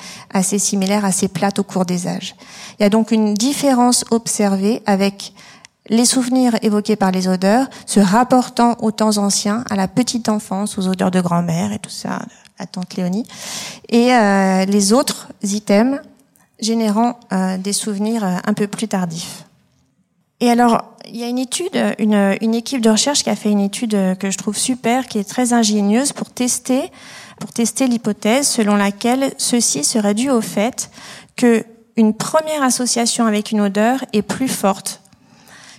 similaire, 0.57 1.05
assez 1.05 1.27
plate 1.27 1.59
au 1.59 1.63
cours 1.63 1.85
des 1.85 2.07
âges. 2.07 2.35
Il 2.77 2.83
y 2.83 2.85
a 2.85 2.89
donc 2.89 3.11
une 3.11 3.33
différence 3.33 4.03
observée 4.11 4.81
avec 4.85 5.33
les 5.87 6.05
souvenirs 6.05 6.55
évoqués 6.61 6.95
par 6.95 7.11
les 7.11 7.27
odeurs 7.27 7.67
se 7.85 7.99
rapportant 7.99 8.75
aux 8.81 8.91
temps 8.91 9.17
anciens, 9.17 9.63
à 9.69 9.75
la 9.75 9.87
petite 9.87 10.29
enfance, 10.29 10.77
aux 10.77 10.87
odeurs 10.87 11.11
de 11.11 11.21
grand-mère 11.21 11.71
et 11.71 11.79
tout 11.79 11.91
ça, 11.91 12.19
la 12.59 12.65
tante 12.65 12.95
Léonie, 12.95 13.25
et 13.89 14.13
euh, 14.13 14.65
les 14.65 14.93
autres 14.93 15.29
items 15.43 15.99
générant 16.59 17.19
euh, 17.31 17.57
des 17.57 17.73
souvenirs 17.73 18.23
euh, 18.23 18.37
un 18.45 18.53
peu 18.53 18.67
plus 18.67 18.87
tardifs. 18.87 19.45
Et 20.39 20.49
alors, 20.49 20.83
il 21.07 21.17
y 21.17 21.23
a 21.23 21.27
une 21.27 21.39
étude, 21.39 21.77
une, 21.97 22.35
une, 22.41 22.55
équipe 22.55 22.81
de 22.81 22.89
recherche 22.89 23.23
qui 23.23 23.29
a 23.29 23.35
fait 23.35 23.51
une 23.51 23.61
étude 23.61 24.17
que 24.19 24.31
je 24.31 24.37
trouve 24.37 24.57
super, 24.57 25.07
qui 25.07 25.17
est 25.17 25.23
très 25.23 25.53
ingénieuse 25.53 26.11
pour 26.11 26.29
tester, 26.29 26.91
pour 27.39 27.53
tester 27.53 27.87
l'hypothèse 27.87 28.47
selon 28.47 28.75
laquelle 28.75 29.31
ceci 29.37 29.83
serait 29.83 30.13
dû 30.13 30.29
au 30.29 30.41
fait 30.41 30.89
que 31.37 31.63
une 31.95 32.13
première 32.13 32.63
association 32.63 33.25
avec 33.25 33.51
une 33.51 33.61
odeur 33.61 34.03
est 34.11 34.21
plus 34.21 34.49
forte 34.49 35.01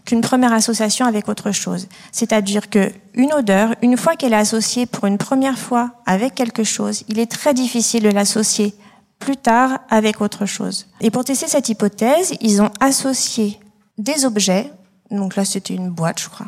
qu'une 0.06 0.22
première 0.22 0.52
association 0.52 1.04
avec 1.04 1.28
autre 1.28 1.52
chose. 1.52 1.88
C'est-à-dire 2.12 2.70
que 2.70 2.92
une 3.14 3.32
odeur, 3.34 3.74
une 3.82 3.96
fois 3.96 4.16
qu'elle 4.16 4.32
est 4.32 4.36
associée 4.36 4.86
pour 4.86 5.06
une 5.06 5.18
première 5.18 5.58
fois 5.58 5.90
avec 6.06 6.34
quelque 6.34 6.64
chose, 6.64 7.02
il 7.08 7.18
est 7.18 7.30
très 7.30 7.52
difficile 7.52 8.04
de 8.04 8.08
l'associer 8.08 8.74
plus 9.18 9.36
tard 9.36 9.80
avec 9.88 10.20
autre 10.20 10.46
chose. 10.46 10.86
Et 11.00 11.10
pour 11.10 11.24
tester 11.24 11.48
cette 11.48 11.68
hypothèse, 11.68 12.34
ils 12.40 12.62
ont 12.62 12.70
associé 12.80 13.58
des 13.98 14.24
objets, 14.24 14.70
donc 15.10 15.36
là 15.36 15.44
c'était 15.44 15.74
une 15.74 15.90
boîte 15.90 16.20
je 16.20 16.28
crois, 16.28 16.46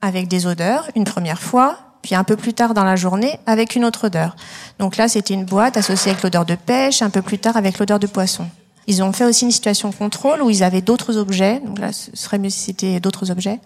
avec 0.00 0.28
des 0.28 0.46
odeurs 0.46 0.88
une 0.96 1.04
première 1.04 1.40
fois, 1.40 1.78
puis 2.02 2.14
un 2.14 2.24
peu 2.24 2.36
plus 2.36 2.54
tard 2.54 2.74
dans 2.74 2.84
la 2.84 2.96
journée 2.96 3.38
avec 3.46 3.76
une 3.76 3.84
autre 3.84 4.06
odeur. 4.06 4.36
Donc 4.78 4.96
là 4.96 5.08
c'était 5.08 5.34
une 5.34 5.44
boîte 5.44 5.76
associée 5.76 6.12
avec 6.12 6.22
l'odeur 6.22 6.44
de 6.44 6.54
pêche, 6.54 7.02
un 7.02 7.10
peu 7.10 7.22
plus 7.22 7.38
tard 7.38 7.56
avec 7.56 7.78
l'odeur 7.78 7.98
de 7.98 8.06
poisson. 8.06 8.46
Ils 8.86 9.02
ont 9.02 9.12
fait 9.12 9.24
aussi 9.24 9.44
une 9.44 9.50
situation 9.50 9.92
contrôle 9.92 10.40
où 10.40 10.48
ils 10.48 10.62
avaient 10.62 10.80
d'autres 10.80 11.18
objets, 11.18 11.60
donc 11.60 11.78
là 11.78 11.92
ce 11.92 12.10
serait 12.14 12.38
mieux 12.38 12.50
si 12.50 12.60
c'était 12.60 13.00
d'autres 13.00 13.30
objets, 13.30 13.60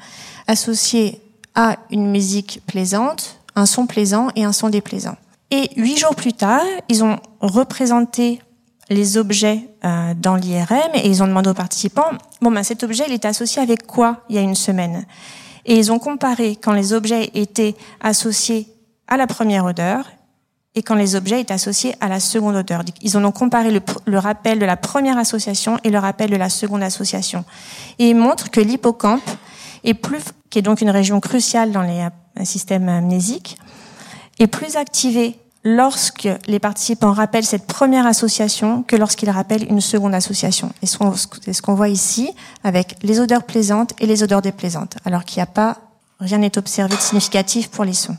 associés 0.46 1.20
à 1.54 1.76
une 1.90 2.10
musique 2.10 2.60
plaisante, 2.66 3.38
un 3.54 3.66
son 3.66 3.86
plaisant 3.86 4.28
et 4.34 4.44
un 4.44 4.52
son 4.52 4.68
déplaisant. 4.68 5.16
Et 5.54 5.68
huit 5.76 5.98
jours 5.98 6.14
plus 6.14 6.32
tard, 6.32 6.62
ils 6.88 7.04
ont 7.04 7.18
représenté 7.40 8.40
les 8.88 9.18
objets 9.18 9.68
euh, 9.84 10.14
dans 10.16 10.34
l'IRM 10.34 10.94
et 10.94 11.06
ils 11.06 11.22
ont 11.22 11.26
demandé 11.26 11.50
aux 11.50 11.54
participants, 11.54 12.10
bon 12.40 12.50
ben 12.50 12.62
cet 12.62 12.82
objet 12.82 13.04
il 13.06 13.12
était 13.12 13.28
associé 13.28 13.60
avec 13.60 13.86
quoi 13.86 14.22
il 14.30 14.36
y 14.36 14.38
a 14.38 14.40
une 14.40 14.54
semaine? 14.54 15.04
Et 15.66 15.76
ils 15.76 15.92
ont 15.92 15.98
comparé 15.98 16.56
quand 16.56 16.72
les 16.72 16.94
objets 16.94 17.30
étaient 17.34 17.76
associés 18.00 18.66
à 19.08 19.18
la 19.18 19.26
première 19.26 19.66
odeur 19.66 20.10
et 20.74 20.82
quand 20.82 20.94
les 20.94 21.16
objets 21.16 21.42
étaient 21.42 21.52
associés 21.52 21.94
à 22.00 22.08
la 22.08 22.18
seconde 22.18 22.56
odeur. 22.56 22.82
Ils 23.02 23.18
ont 23.18 23.20
donc 23.20 23.34
comparé 23.34 23.70
le, 23.70 23.82
le, 24.06 24.18
rappel 24.18 24.58
de 24.58 24.64
la 24.64 24.78
première 24.78 25.18
association 25.18 25.78
et 25.84 25.90
le 25.90 25.98
rappel 25.98 26.30
de 26.30 26.36
la 26.36 26.48
seconde 26.48 26.82
association. 26.82 27.44
Et 27.98 28.08
ils 28.08 28.16
montrent 28.16 28.50
que 28.50 28.60
l'hippocampe 28.60 29.20
est 29.84 29.92
plus, 29.92 30.22
qui 30.48 30.60
est 30.60 30.62
donc 30.62 30.80
une 30.80 30.90
région 30.90 31.20
cruciale 31.20 31.72
dans 31.72 31.82
les 31.82 32.08
euh, 32.40 32.44
systèmes 32.44 32.88
amnésiques, 32.88 33.58
est 34.38 34.46
plus 34.46 34.76
activé 34.76 35.36
lorsque 35.64 36.28
les 36.46 36.58
participants 36.58 37.12
rappellent 37.12 37.44
cette 37.44 37.66
première 37.66 38.06
association 38.06 38.82
que 38.82 38.96
lorsqu'ils 38.96 39.30
rappellent 39.30 39.70
une 39.70 39.80
seconde 39.80 40.14
association. 40.14 40.72
Et 40.82 40.86
c'est 40.86 41.52
ce 41.52 41.62
qu'on 41.62 41.74
voit 41.74 41.88
ici 41.88 42.30
avec 42.64 42.96
les 43.02 43.20
odeurs 43.20 43.44
plaisantes 43.44 43.92
et 44.00 44.06
les 44.06 44.22
odeurs 44.22 44.42
déplaisantes, 44.42 44.96
alors 45.04 45.24
qu'il 45.24 45.38
n'y 45.38 45.44
a 45.44 45.46
pas, 45.46 45.78
rien 46.20 46.38
n'est 46.38 46.58
observé 46.58 46.96
de 46.96 47.00
significatif 47.00 47.70
pour 47.70 47.84
les 47.84 47.92
sons. 47.92 48.16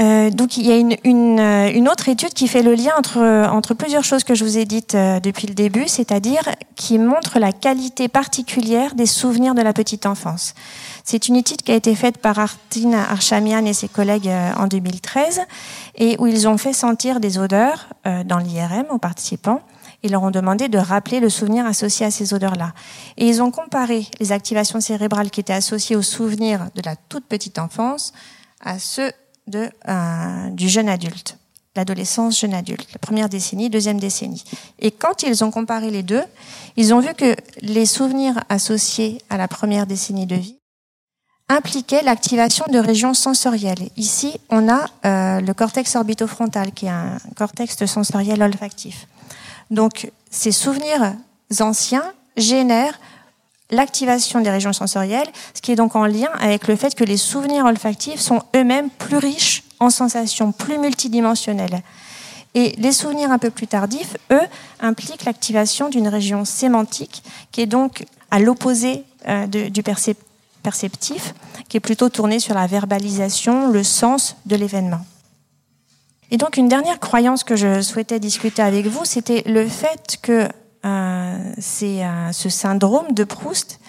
Euh, 0.00 0.30
donc 0.30 0.56
il 0.56 0.66
y 0.66 0.70
a 0.70 0.76
une, 0.76 0.96
une, 1.02 1.40
euh, 1.40 1.72
une, 1.72 1.88
autre 1.88 2.08
étude 2.08 2.32
qui 2.32 2.46
fait 2.46 2.62
le 2.62 2.74
lien 2.74 2.92
entre, 2.96 3.18
entre 3.50 3.74
plusieurs 3.74 4.04
choses 4.04 4.22
que 4.22 4.34
je 4.36 4.44
vous 4.44 4.56
ai 4.56 4.64
dites 4.64 4.94
euh, 4.94 5.18
depuis 5.18 5.48
le 5.48 5.54
début, 5.54 5.88
c'est-à-dire 5.88 6.42
qui 6.76 6.98
montre 6.98 7.40
la 7.40 7.50
qualité 7.50 8.06
particulière 8.06 8.94
des 8.94 9.06
souvenirs 9.06 9.56
de 9.56 9.62
la 9.62 9.72
petite 9.72 10.06
enfance. 10.06 10.54
C'est 11.02 11.26
une 11.26 11.34
étude 11.34 11.62
qui 11.62 11.72
a 11.72 11.74
été 11.74 11.96
faite 11.96 12.18
par 12.18 12.38
Artin 12.38 12.92
Archamian 12.92 13.64
et 13.64 13.72
ses 13.72 13.88
collègues 13.88 14.30
en 14.56 14.66
2013 14.66 15.40
et 15.96 16.16
où 16.20 16.26
ils 16.26 16.46
ont 16.46 16.58
fait 16.58 16.74
sentir 16.74 17.18
des 17.18 17.38
odeurs 17.38 17.88
dans 18.26 18.36
l'IRM 18.36 18.84
aux 18.90 18.98
participants 18.98 19.62
et 20.02 20.08
leur 20.08 20.22
ont 20.22 20.30
demandé 20.30 20.68
de 20.68 20.78
rappeler 20.78 21.20
le 21.20 21.30
souvenir 21.30 21.64
associé 21.64 22.04
à 22.04 22.10
ces 22.10 22.34
odeurs-là. 22.34 22.72
Et 23.16 23.26
ils 23.26 23.42
ont 23.42 23.50
comparé 23.50 24.06
les 24.20 24.32
activations 24.32 24.80
cérébrales 24.80 25.30
qui 25.30 25.40
étaient 25.40 25.54
associées 25.54 25.96
aux 25.96 26.02
souvenirs 26.02 26.68
de 26.74 26.82
la 26.84 26.94
toute 26.94 27.24
petite 27.24 27.58
enfance 27.58 28.12
à 28.60 28.78
ceux 28.78 29.10
euh, 29.56 30.50
du 30.50 30.68
jeune 30.68 30.88
adulte, 30.88 31.36
l'adolescence 31.76 32.40
jeune 32.40 32.54
adulte, 32.54 32.88
la 32.92 32.98
première 32.98 33.28
décennie, 33.28 33.70
deuxième 33.70 33.98
décennie. 33.98 34.44
Et 34.78 34.90
quand 34.90 35.22
ils 35.22 35.44
ont 35.44 35.50
comparé 35.50 35.90
les 35.90 36.02
deux, 36.02 36.24
ils 36.76 36.94
ont 36.94 37.00
vu 37.00 37.14
que 37.14 37.34
les 37.60 37.86
souvenirs 37.86 38.42
associés 38.48 39.22
à 39.30 39.36
la 39.36 39.48
première 39.48 39.86
décennie 39.86 40.26
de 40.26 40.36
vie 40.36 40.58
impliquaient 41.48 42.02
l'activation 42.02 42.66
de 42.70 42.78
régions 42.78 43.14
sensorielles. 43.14 43.88
Ici, 43.96 44.38
on 44.50 44.68
a 44.68 44.86
euh, 45.06 45.40
le 45.40 45.54
cortex 45.54 45.96
orbitofrontal, 45.96 46.72
qui 46.72 46.86
est 46.86 46.90
un 46.90 47.18
cortex 47.36 47.84
sensoriel 47.86 48.42
olfactif. 48.42 49.06
Donc, 49.70 50.10
ces 50.30 50.52
souvenirs 50.52 51.14
anciens 51.60 52.12
génèrent 52.36 52.98
l'activation 53.70 54.40
des 54.40 54.50
régions 54.50 54.72
sensorielles, 54.72 55.28
ce 55.54 55.60
qui 55.60 55.72
est 55.72 55.76
donc 55.76 55.96
en 55.96 56.06
lien 56.06 56.30
avec 56.40 56.68
le 56.68 56.76
fait 56.76 56.94
que 56.94 57.04
les 57.04 57.16
souvenirs 57.16 57.64
olfactifs 57.64 58.20
sont 58.20 58.42
eux-mêmes 58.56 58.90
plus 58.90 59.18
riches 59.18 59.64
en 59.80 59.90
sensations, 59.90 60.52
plus 60.52 60.78
multidimensionnelles. 60.78 61.82
Et 62.54 62.74
les 62.78 62.92
souvenirs 62.92 63.30
un 63.30 63.38
peu 63.38 63.50
plus 63.50 63.66
tardifs, 63.66 64.16
eux, 64.32 64.46
impliquent 64.80 65.24
l'activation 65.24 65.88
d'une 65.88 66.08
région 66.08 66.44
sémantique 66.44 67.22
qui 67.52 67.60
est 67.60 67.66
donc 67.66 68.04
à 68.30 68.40
l'opposé 68.40 69.04
euh, 69.28 69.46
du 69.46 69.82
perceptif, 69.82 71.34
qui 71.68 71.76
est 71.76 71.80
plutôt 71.80 72.08
tournée 72.08 72.40
sur 72.40 72.54
la 72.54 72.66
verbalisation, 72.66 73.70
le 73.70 73.82
sens 73.82 74.36
de 74.46 74.56
l'événement. 74.56 75.04
Et 76.30 76.36
donc 76.36 76.56
une 76.56 76.68
dernière 76.68 77.00
croyance 77.00 77.44
que 77.44 77.56
je 77.56 77.80
souhaitais 77.80 78.20
discuter 78.20 78.62
avec 78.62 78.86
vous, 78.86 79.04
c'était 79.04 79.42
le 79.46 79.66
fait 79.66 80.18
que 80.20 80.48
euh, 80.84 81.52
c'est 81.58 82.04
euh, 82.04 82.32
ce 82.32 82.48
syndrome 82.48 83.12
de 83.12 83.24
Proust, 83.24 83.80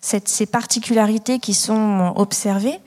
ces 0.00 0.46
particularités 0.46 1.38
qui 1.38 1.54
sont 1.54 2.12
observées, 2.14 2.78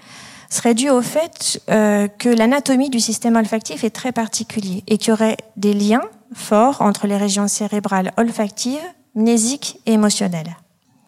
serait 0.50 0.74
dû 0.74 0.90
au 0.90 1.02
fait 1.02 1.62
euh, 1.70 2.08
que 2.08 2.30
l'anatomie 2.30 2.90
du 2.90 3.00
système 3.00 3.36
olfactif 3.36 3.84
est 3.84 3.90
très 3.90 4.12
particulier 4.12 4.84
et 4.88 4.98
qu'il 4.98 5.10
y 5.10 5.12
aurait 5.12 5.38
des 5.58 5.74
liens 5.74 6.04
forts 6.34 6.82
entre 6.82 7.08
les 7.08 7.18
régions 7.18 7.48
cérébrales 7.48 8.14
olfactives, 8.18 8.80
mnésiques 9.16 9.80
et 9.86 9.94
émotionnelles. 9.94 10.56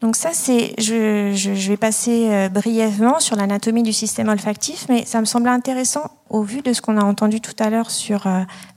Donc 0.02 0.16
ça, 0.16 0.30
c'est, 0.34 0.74
je, 0.80 1.70
vais 1.70 1.78
passer 1.78 2.50
brièvement 2.50 3.20
sur 3.20 3.36
l'anatomie 3.36 3.84
du 3.84 3.94
système 3.94 4.30
olfactif, 4.30 4.88
mais 4.90 5.06
ça 5.06 5.20
me 5.22 5.26
semble 5.26 5.48
intéressant 5.48 6.10
au 6.30 6.42
vu 6.42 6.62
de 6.62 6.74
ce 6.74 6.82
qu'on 6.82 6.98
a 6.98 7.04
entendu 7.04 7.40
tout 7.40 7.56
à 7.60 7.70
l'heure 7.70 7.92
sur 7.92 8.28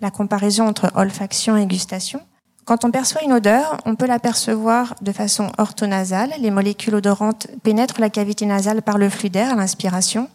la 0.02 0.11
comparaison 0.11 0.68
entre 0.68 0.92
olfaction 0.94 1.56
et 1.56 1.66
gustation. 1.66 2.21
Quand 2.64 2.87
on 2.87 2.90
perçoit 2.90 3.23
une 3.23 3.35
odeur, 3.35 3.76
on 3.85 3.94
peut 3.94 4.06
la 4.06 4.18
percevoir 4.18 4.94
de 5.02 5.12
façon 5.12 5.52
orthonasale. 5.59 6.33
Les 6.38 6.50
molécules 6.50 6.94
odorantes 6.94 7.47
pénètrent 7.62 8.00
la 8.00 8.09
cavité 8.09 8.47
nasale 8.47 8.80
par 8.80 8.97
le 8.97 9.11
flux 9.11 9.28
d'air 9.28 9.50
à 9.50 9.54
l'inspiration. 9.54 10.28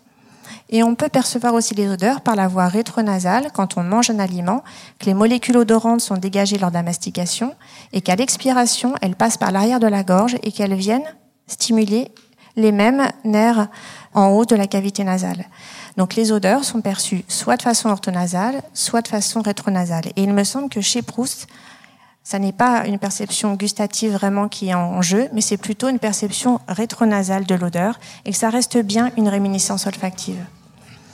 Et 0.69 0.83
on 0.83 0.93
peut 0.93 1.09
percevoir 1.09 1.55
aussi 1.55 1.73
les 1.73 1.87
odeurs 1.87 2.21
par 2.21 2.35
la 2.35 2.47
voie 2.47 2.67
rétronasale 2.67 3.49
quand 3.51 3.77
on 3.77 3.83
mange 3.83 4.11
un 4.11 4.19
aliment, 4.19 4.63
que 4.99 5.07
les 5.07 5.15
molécules 5.15 5.57
odorantes 5.57 6.01
sont 6.01 6.17
dégagées 6.17 6.59
lors 6.59 6.69
de 6.69 6.75
la 6.75 6.83
mastication 6.83 7.55
et 7.93 8.01
qu'à 8.01 8.15
l'expiration, 8.15 8.93
elles 9.01 9.15
passent 9.15 9.37
par 9.37 9.51
l'arrière 9.51 9.79
de 9.79 9.87
la 9.87 10.03
gorge 10.03 10.35
et 10.43 10.51
qu'elles 10.51 10.75
viennent 10.75 11.15
stimuler 11.47 12.11
les 12.55 12.71
mêmes 12.71 13.09
nerfs 13.23 13.69
en 14.13 14.27
haut 14.27 14.45
de 14.45 14.55
la 14.55 14.67
cavité 14.67 15.03
nasale. 15.03 15.45
Donc 15.97 16.15
les 16.15 16.31
odeurs 16.31 16.63
sont 16.63 16.81
perçues 16.81 17.23
soit 17.27 17.57
de 17.57 17.63
façon 17.63 17.89
orthonasale, 17.89 18.61
soit 18.75 19.01
de 19.01 19.07
façon 19.07 19.41
rétronasale. 19.41 20.05
Et 20.15 20.21
il 20.21 20.33
me 20.33 20.43
semble 20.43 20.69
que 20.69 20.81
chez 20.81 21.01
Proust, 21.01 21.47
ça 22.23 22.39
n'est 22.39 22.53
pas 22.53 22.85
une 22.85 22.99
perception 22.99 23.55
gustative 23.55 24.13
vraiment 24.13 24.47
qui 24.47 24.69
est 24.69 24.73
en 24.73 25.01
jeu, 25.01 25.29
mais 25.33 25.41
c'est 25.41 25.57
plutôt 25.57 25.89
une 25.89 25.99
perception 25.99 26.59
rétronasale 26.67 27.45
de 27.45 27.55
l'odeur 27.55 27.99
et 28.25 28.31
que 28.31 28.37
ça 28.37 28.49
reste 28.49 28.77
bien 28.77 29.11
une 29.17 29.27
réminiscence 29.27 29.87
olfactive. 29.87 30.43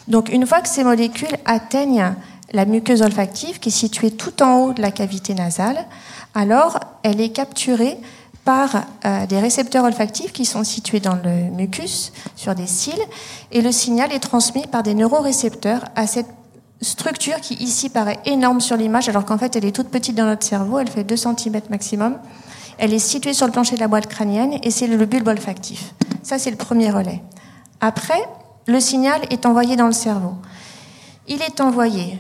Donc 0.08 0.30
une 0.30 0.46
fois 0.46 0.62
que 0.62 0.70
ces 0.70 0.84
molécules 0.84 1.38
atteignent 1.46 2.14
la 2.52 2.66
muqueuse 2.66 3.02
olfactive 3.02 3.60
qui 3.60 3.70
est 3.70 3.72
située 3.72 4.12
tout 4.12 4.44
en 4.44 4.58
haut 4.58 4.74
de 4.74 4.82
la 4.82 4.92
cavité 4.92 5.34
nasale, 5.34 5.86
alors 6.34 6.80
elle 7.04 7.22
est 7.22 7.30
capturée 7.30 7.98
par 8.44 8.84
euh, 9.06 9.26
des 9.26 9.40
récepteurs 9.40 9.84
olfactifs 9.84 10.32
qui 10.32 10.46
sont 10.46 10.64
situés 10.64 11.00
dans 11.00 11.16
le 11.16 11.50
mucus, 11.52 12.14
sur 12.36 12.54
des 12.54 12.68
cils, 12.68 12.94
et 13.52 13.62
le 13.62 13.72
signal 13.72 14.12
est 14.14 14.20
transmis 14.20 14.68
par 14.68 14.84
des 14.84 14.94
neurorécepteurs 14.94 15.84
à 15.96 16.06
cette 16.06 16.30
structure 16.82 17.40
qui 17.42 17.56
ici 17.56 17.90
paraît 17.90 18.20
énorme 18.26 18.62
sur 18.62 18.78
l'image, 18.78 19.10
alors 19.10 19.26
qu'en 19.26 19.38
fait 19.38 19.56
elle 19.56 19.66
est 19.66 19.76
toute 19.76 19.90
petite 19.90 20.16
dans 20.16 20.26
notre 20.26 20.46
cerveau, 20.46 20.80
elle 20.80 20.90
fait 20.90 21.04
2 21.04 21.16
cm 21.16 21.62
maximum. 21.70 22.18
Elle 22.78 22.94
est 22.94 23.00
située 23.00 23.34
sur 23.34 23.46
le 23.46 23.52
plancher 23.52 23.76
de 23.76 23.80
la 23.80 23.88
boîte 23.88 24.08
crânienne 24.08 24.58
et 24.62 24.72
c'est 24.72 24.88
le 24.88 25.06
bulbe 25.06 25.28
olfactif. 25.28 25.94
Ça, 26.24 26.38
c'est 26.38 26.52
le 26.52 26.58
premier 26.58 26.90
relais. 26.90 27.22
Après, 27.80 28.22
le 28.68 28.80
signal 28.80 29.22
est 29.30 29.46
envoyé 29.46 29.76
dans 29.76 29.86
le 29.86 29.94
cerveau. 29.94 30.34
Il 31.28 31.42
est 31.42 31.62
envoyé 31.62 32.20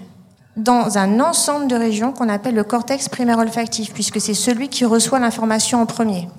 dans 0.55 0.97
un 0.97 1.19
ensemble 1.19 1.67
de 1.67 1.75
régions 1.75 2.13
qu'on 2.13 2.29
appelle 2.29 2.55
le 2.55 2.63
cortex 2.63 3.09
primaire 3.09 3.39
olfactif, 3.39 3.93
puisque 3.93 4.21
c'est 4.21 4.33
celui 4.33 4.69
qui 4.69 4.85
reçoit 4.85 5.19
l'information 5.19 5.81
en 5.81 5.85
premier. 5.85 6.29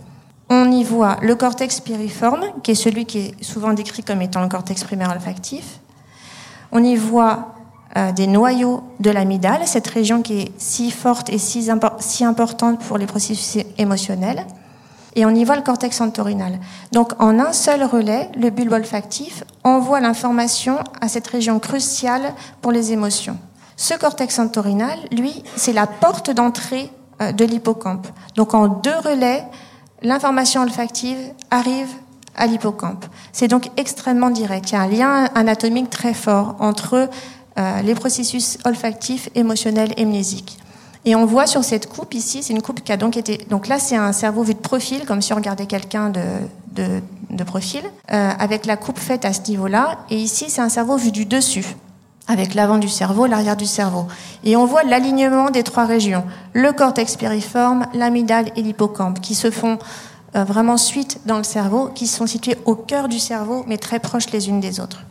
On 0.48 0.70
y 0.70 0.84
voit 0.84 1.18
le 1.22 1.34
cortex 1.34 1.80
piriforme, 1.80 2.44
qui 2.62 2.70
est 2.70 2.76
celui 2.76 3.04
qui 3.04 3.18
est 3.18 3.44
souvent 3.44 3.72
décrit 3.72 4.02
comme 4.02 4.22
étant 4.22 4.42
le 4.42 4.48
cortex 4.48 4.84
primaire 4.84 5.10
olfactif. 5.10 5.80
On 6.72 6.82
y 6.82 6.96
voit 6.96 7.55
euh, 7.96 8.12
des 8.12 8.26
noyaux 8.26 8.82
de 9.00 9.10
l'amygdale, 9.10 9.62
cette 9.64 9.86
région 9.86 10.20
qui 10.20 10.40
est 10.40 10.52
si 10.58 10.90
forte 10.90 11.30
et 11.30 11.38
si, 11.38 11.70
importante 12.24 12.80
pour 12.80 12.98
les 12.98 13.06
processus 13.06 13.64
émotionnels. 13.78 14.44
Et 15.14 15.24
on 15.24 15.30
y 15.30 15.44
voit 15.44 15.56
le 15.56 15.62
cortex 15.62 15.98
entorhinal. 16.02 16.58
Donc 16.92 17.12
en 17.22 17.38
un 17.38 17.54
seul 17.54 17.84
relais, 17.84 18.28
le 18.36 18.50
bulbe 18.50 18.74
olfactif 18.74 19.44
envoie 19.64 20.00
l'information 20.00 20.78
à 21.00 21.08
cette 21.08 21.26
région 21.26 21.58
cruciale 21.58 22.34
pour 22.60 22.70
les 22.70 22.92
émotions. 22.92 23.38
Ce 23.76 23.94
cortex 23.94 24.38
entorhinal, 24.38 24.98
lui, 25.10 25.42
c'est 25.56 25.72
la 25.72 25.86
porte 25.86 26.30
d'entrée 26.30 26.90
euh, 27.22 27.32
de 27.32 27.46
l'hippocampe. 27.46 28.08
Donc 28.34 28.52
en 28.52 28.68
deux 28.68 28.98
relais, 29.04 29.42
l'information 30.02 30.60
olfactive 30.60 31.32
arrive 31.50 31.88
à 32.36 32.46
l'hippocampe. 32.46 33.06
C'est 33.32 33.48
donc 33.48 33.70
extrêmement 33.78 34.28
direct. 34.28 34.70
Il 34.70 34.74
y 34.74 34.76
a 34.76 34.82
un 34.82 34.88
lien 34.88 35.28
anatomique 35.34 35.88
très 35.88 36.12
fort 36.12 36.56
entre 36.58 37.08
euh, 37.58 37.82
les 37.82 37.94
processus 37.94 38.58
olfactifs, 38.64 39.28
émotionnels 39.34 39.94
et 39.96 40.04
mnésiques. 40.04 40.58
Et 41.06 41.14
on 41.14 41.24
voit 41.24 41.46
sur 41.46 41.62
cette 41.62 41.88
coupe 41.88 42.14
ici, 42.14 42.42
c'est 42.42 42.52
une 42.52 42.60
coupe 42.60 42.82
qui 42.82 42.90
a 42.90 42.96
donc 42.96 43.16
été. 43.16 43.38
Donc 43.48 43.68
là, 43.68 43.78
c'est 43.78 43.96
un 43.96 44.12
cerveau 44.12 44.42
vu 44.42 44.54
de 44.54 44.58
profil, 44.58 45.06
comme 45.06 45.22
si 45.22 45.32
on 45.32 45.36
regardait 45.36 45.66
quelqu'un 45.66 46.10
de, 46.10 46.20
de, 46.72 47.00
de, 47.30 47.44
profil, 47.44 47.82
euh, 48.12 48.30
avec 48.38 48.66
la 48.66 48.76
coupe 48.76 48.98
faite 48.98 49.24
à 49.24 49.32
ce 49.32 49.42
niveau-là. 49.48 50.00
Et 50.10 50.16
ici, 50.16 50.46
c'est 50.48 50.60
un 50.60 50.68
cerveau 50.68 50.96
vu 50.96 51.12
du 51.12 51.24
dessus, 51.24 51.76
avec 52.26 52.54
l'avant 52.54 52.78
du 52.78 52.88
cerveau, 52.88 53.26
l'arrière 53.26 53.56
du 53.56 53.66
cerveau. 53.66 54.06
Et 54.42 54.56
on 54.56 54.66
voit 54.66 54.82
l'alignement 54.82 55.50
des 55.50 55.62
trois 55.62 55.86
régions 55.86 56.24
le 56.54 56.72
cortex 56.72 57.14
périforme, 57.14 57.86
l'amygdale 57.94 58.50
et 58.56 58.62
l'hippocampe, 58.62 59.20
qui 59.20 59.36
se 59.36 59.52
font 59.52 59.78
euh, 60.34 60.42
vraiment 60.42 60.76
suite 60.76 61.20
dans 61.24 61.38
le 61.38 61.44
cerveau, 61.44 61.88
qui 61.94 62.08
sont 62.08 62.26
situés 62.26 62.56
au 62.64 62.74
cœur 62.74 63.08
du 63.08 63.20
cerveau, 63.20 63.64
mais 63.68 63.78
très 63.78 64.00
proches 64.00 64.32
les 64.32 64.48
unes 64.48 64.60
des 64.60 64.80
autres. 64.80 65.04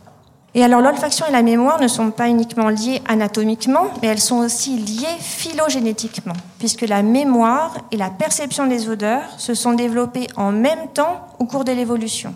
Et 0.57 0.63
alors 0.63 0.79
l'olfaction 0.79 1.25
et 1.27 1.33
la 1.33 1.41
mémoire 1.41 1.81
ne 1.81 1.87
sont 1.89 2.11
pas 2.11 2.29
uniquement 2.29 2.69
liées 2.69 3.01
anatomiquement, 3.09 3.87
mais 4.01 4.07
elles 4.07 4.21
sont 4.21 4.37
aussi 4.37 4.77
liées 4.77 5.17
phylogénétiquement, 5.19 6.33
puisque 6.59 6.83
la 6.87 7.03
mémoire 7.03 7.75
et 7.91 7.97
la 7.97 8.09
perception 8.09 8.65
des 8.65 8.87
odeurs 8.87 9.37
se 9.37 9.53
sont 9.53 9.73
développées 9.73 10.27
en 10.37 10.53
même 10.53 10.87
temps 10.93 11.27
au 11.39 11.45
cours 11.45 11.65
de 11.65 11.73
l'évolution. 11.73 12.33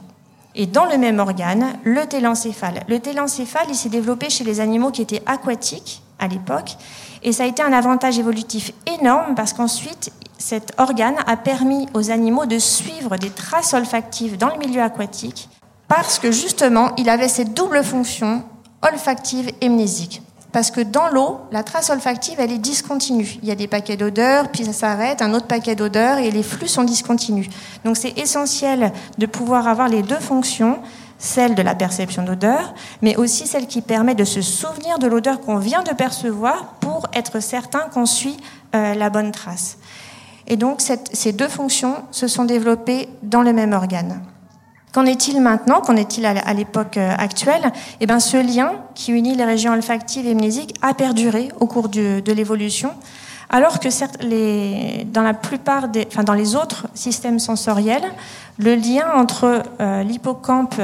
Et 0.54 0.66
dans 0.66 0.84
le 0.84 0.98
même 0.98 1.20
organe, 1.20 1.78
le 1.86 2.08
télencéphale. 2.08 2.84
Le 2.90 3.00
télencéphale, 3.00 3.68
il 3.70 3.76
s'est 3.76 3.88
développé 3.88 4.30
chez 4.30 4.44
les 4.44 4.60
animaux 4.60 4.92
qui 4.92 5.02
étaient 5.02 5.24
aquatiques 5.26 6.02
à 6.20 6.28
l'époque, 6.28 6.76
et 7.24 7.32
ça 7.32 7.44
a 7.44 7.48
été 7.48 7.64
un 7.64 7.72
avantage 7.72 8.20
évolutif 8.20 8.74
énorme 9.00 9.34
parce 9.34 9.54
qu'ensuite, 9.54 10.12
cet 10.38 10.74
organe 10.78 11.16
a 11.26 11.38
permis 11.38 11.88
aux 11.94 12.12
animaux 12.12 12.46
de 12.46 12.60
suivre 12.60 13.16
des 13.16 13.30
traces 13.30 13.74
olfactives 13.74 14.38
dans 14.38 14.50
le 14.50 14.58
milieu 14.58 14.82
aquatique 14.82 15.48
parce 15.90 16.20
que 16.20 16.32
justement, 16.32 16.92
il 16.98 17.10
avait 17.10 17.28
cette 17.28 17.54
double 17.54 17.84
fonction 17.84 18.44
olfactive 18.82 19.52
et 19.60 19.68
mnésique. 19.68 20.22
Parce 20.52 20.72
que 20.72 20.82
dans 20.82 21.10
l'eau, 21.10 21.42
la 21.52 21.64
trace 21.64 21.90
olfactive, 21.90 22.40
elle 22.40 22.52
est 22.52 22.60
discontinue. 22.60 23.38
Il 23.42 23.50
y 23.50 23.52
a 23.52 23.56
des 23.56 23.68
paquets 23.68 23.98
d'odeurs, 23.98 24.50
puis 24.50 24.66
ça 24.66 24.74
s'arrête, 24.74 25.22
un 25.22 25.34
autre 25.34 25.48
paquet 25.48 25.76
d'odeurs, 25.76 26.18
et 26.20 26.32
les 26.32 26.44
flux 26.44 26.68
sont 26.68 26.84
discontinus. 26.84 27.48
Donc 27.84 27.98
c'est 27.98 28.18
essentiel 28.18 28.94
de 29.18 29.26
pouvoir 29.26 29.68
avoir 29.68 29.90
les 29.90 30.02
deux 30.02 30.20
fonctions, 30.20 30.80
celle 31.18 31.54
de 31.54 31.62
la 31.62 31.76
perception 31.76 32.24
d'odeur, 32.24 32.74
mais 33.02 33.16
aussi 33.16 33.46
celle 33.46 33.68
qui 33.68 33.82
permet 33.82 34.16
de 34.16 34.24
se 34.24 34.42
souvenir 34.42 34.98
de 34.98 35.08
l'odeur 35.08 35.42
qu'on 35.42 35.58
vient 35.58 35.84
de 35.84 35.94
percevoir 35.94 36.76
pour 36.80 37.08
être 37.14 37.42
certain 37.42 37.82
qu'on 37.94 38.06
suit 38.06 38.38
euh, 38.74 38.94
la 38.94 39.10
bonne 39.10 39.32
trace. 39.32 39.78
Et 40.48 40.56
donc 40.56 40.82
ces 40.82 41.32
deux 41.32 41.48
fonctions 41.48 41.96
se 42.10 42.28
sont 42.28 42.46
développées 42.46 43.10
dans 43.22 43.44
le 43.44 43.54
même 43.54 43.74
organe. 43.74 44.20
Qu'en 44.92 45.06
est-il 45.06 45.40
maintenant 45.40 45.82
Qu'en 45.82 45.96
est-il 45.96 46.26
à 46.26 46.54
l'époque 46.54 46.98
euh, 46.98 47.14
actuelle 47.18 47.72
Eh 48.00 48.08
bien, 48.08 48.20
ce 48.20 48.38
lien 48.38 48.72
qui 48.96 49.12
unit 49.12 49.36
les 49.36 49.46
régions 49.46 49.74
olfactives 49.74 50.26
et 50.26 50.34
mnésiques 50.34 50.76
a 50.82 50.96
perduré 50.96 51.50
au 51.60 51.68
cours 51.68 51.90
de 51.90 52.32
l'évolution, 52.32 52.92
alors 53.52 53.80
que 53.80 55.04
dans 55.04 55.22
la 55.22 55.34
plupart 55.34 55.86
enfin, 56.08 56.24
dans 56.24 56.34
les 56.34 56.56
autres 56.56 56.88
systèmes 56.96 57.38
sensoriels, 57.38 58.04
le 58.58 58.76
lien 58.76 59.06
entre 59.16 59.64
euh, 59.80 60.04
l'hippocampe 60.04 60.82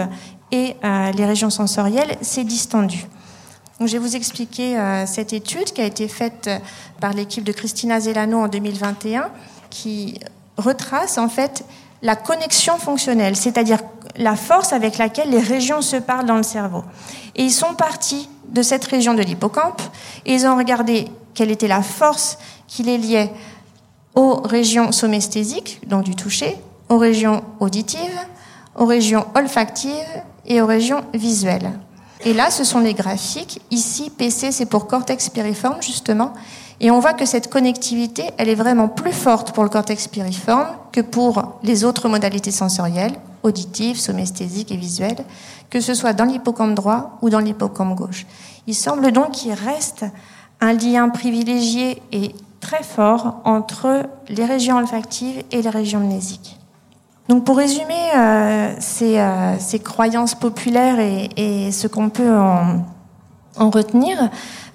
et 0.52 0.76
euh, 0.84 1.12
les 1.12 1.26
régions 1.26 1.50
sensorielles 1.50 2.16
s'est 2.22 2.44
distendu. 2.44 3.08
Donc, 3.80 3.90
je 3.90 3.94
vais 3.94 4.00
vous 4.00 4.16
expliquer 4.16 4.78
cette 5.06 5.34
étude 5.34 5.66
qui 5.66 5.82
a 5.82 5.84
été 5.84 6.08
faite 6.08 6.50
par 7.02 7.12
l'équipe 7.12 7.44
de 7.44 7.52
Christina 7.52 8.00
Zelano 8.00 8.40
en 8.40 8.48
2021, 8.48 9.30
qui 9.70 10.18
retrace 10.56 11.18
en 11.18 11.28
fait 11.28 11.66
la 12.02 12.16
connexion 12.16 12.78
fonctionnelle, 12.78 13.36
c'est-à-dire 13.36 13.80
la 14.18 14.36
force 14.36 14.74
avec 14.74 14.98
laquelle 14.98 15.30
les 15.30 15.40
régions 15.40 15.82
se 15.82 15.98
parlent 15.98 16.26
dans 16.26 16.38
le 16.38 16.44
cerveau. 16.44 16.84
Et 17.36 17.44
ils 17.44 17.52
sont 17.52 17.74
partis 17.74 18.30
de 18.50 18.62
cette 18.62 18.86
région 18.86 19.14
de 19.14 19.22
l'hippocampe 19.22 19.82
et 20.26 20.34
ils 20.34 20.46
ont 20.46 20.56
regardé 20.58 21.08
quelle 21.34 21.52
était 21.52 21.68
la 21.68 21.82
force 21.82 22.38
qui 22.68 22.84
les 22.84 22.98
liait 22.98 23.32
aux 24.16 24.36
régions 24.42 24.92
somesthésiques, 24.92 25.82
donc 25.88 26.04
du 26.04 26.16
toucher, 26.16 26.56
aux 26.90 26.98
régions 26.98 27.44
auditives, 27.60 28.20
aux 28.76 28.86
régions 28.86 29.26
olfactives 29.36 29.92
et 30.46 30.62
aux 30.62 30.66
régions 30.66 31.04
visuelles. 31.14 31.72
Et 32.24 32.34
là, 32.34 32.50
ce 32.50 32.64
sont 32.64 32.80
les 32.80 32.94
graphiques. 32.94 33.62
Ici, 33.72 34.10
PC, 34.10 34.52
c'est 34.52 34.66
pour 34.66 34.88
cortex 34.88 35.30
piriforme, 35.30 35.82
justement. 35.82 36.34
Et 36.80 36.92
on 36.92 37.00
voit 37.00 37.14
que 37.14 37.26
cette 37.26 37.50
connectivité, 37.50 38.32
elle 38.38 38.50
est 38.50 38.56
vraiment 38.56 38.88
plus 38.88 39.14
forte 39.14 39.52
pour 39.54 39.64
le 39.64 39.70
cortex 39.70 40.08
piriforme 40.08 40.68
que 40.92 41.02
pour 41.02 41.60
les 41.64 41.86
autres 41.86 42.10
modalités 42.10 42.52
sensorielles, 42.52 43.16
auditives, 43.44 43.98
somesthésiques 43.98 44.72
et 44.72 44.78
visuelles, 44.78 45.24
que 45.70 45.80
ce 45.80 45.94
soit 45.94 46.14
dans 46.14 46.26
l'hippocampe 46.26 46.76
droit 46.76 47.18
ou 47.22 47.30
dans 47.30 47.40
l'hippocampe 47.40 47.96
gauche. 47.96 48.26
Il 48.68 48.76
semble 48.76 49.12
donc 49.12 49.32
qu'il 49.32 49.54
reste 49.54 50.06
un 50.60 50.74
lien 50.74 51.10
privilégié 51.10 52.02
et 52.12 52.34
très 52.60 52.84
fort 52.84 53.42
entre 53.46 54.04
les 54.28 54.46
régions 54.46 54.78
olfactives 54.78 55.44
et 55.52 55.62
les 55.62 55.70
régions 55.70 56.00
mnésiques. 56.00 56.60
Donc 57.30 57.44
pour 57.44 57.58
résumer 57.58 58.12
euh, 58.16 58.74
ces, 58.80 59.18
euh, 59.20 59.58
ces, 59.60 59.80
croyances 59.80 60.36
populaires 60.36 61.00
et, 61.00 61.30
et 61.38 61.72
ce 61.72 61.88
qu'on 61.88 62.10
peut 62.10 62.38
en, 62.38 62.86
en 63.58 63.70
retenir, 63.70 64.18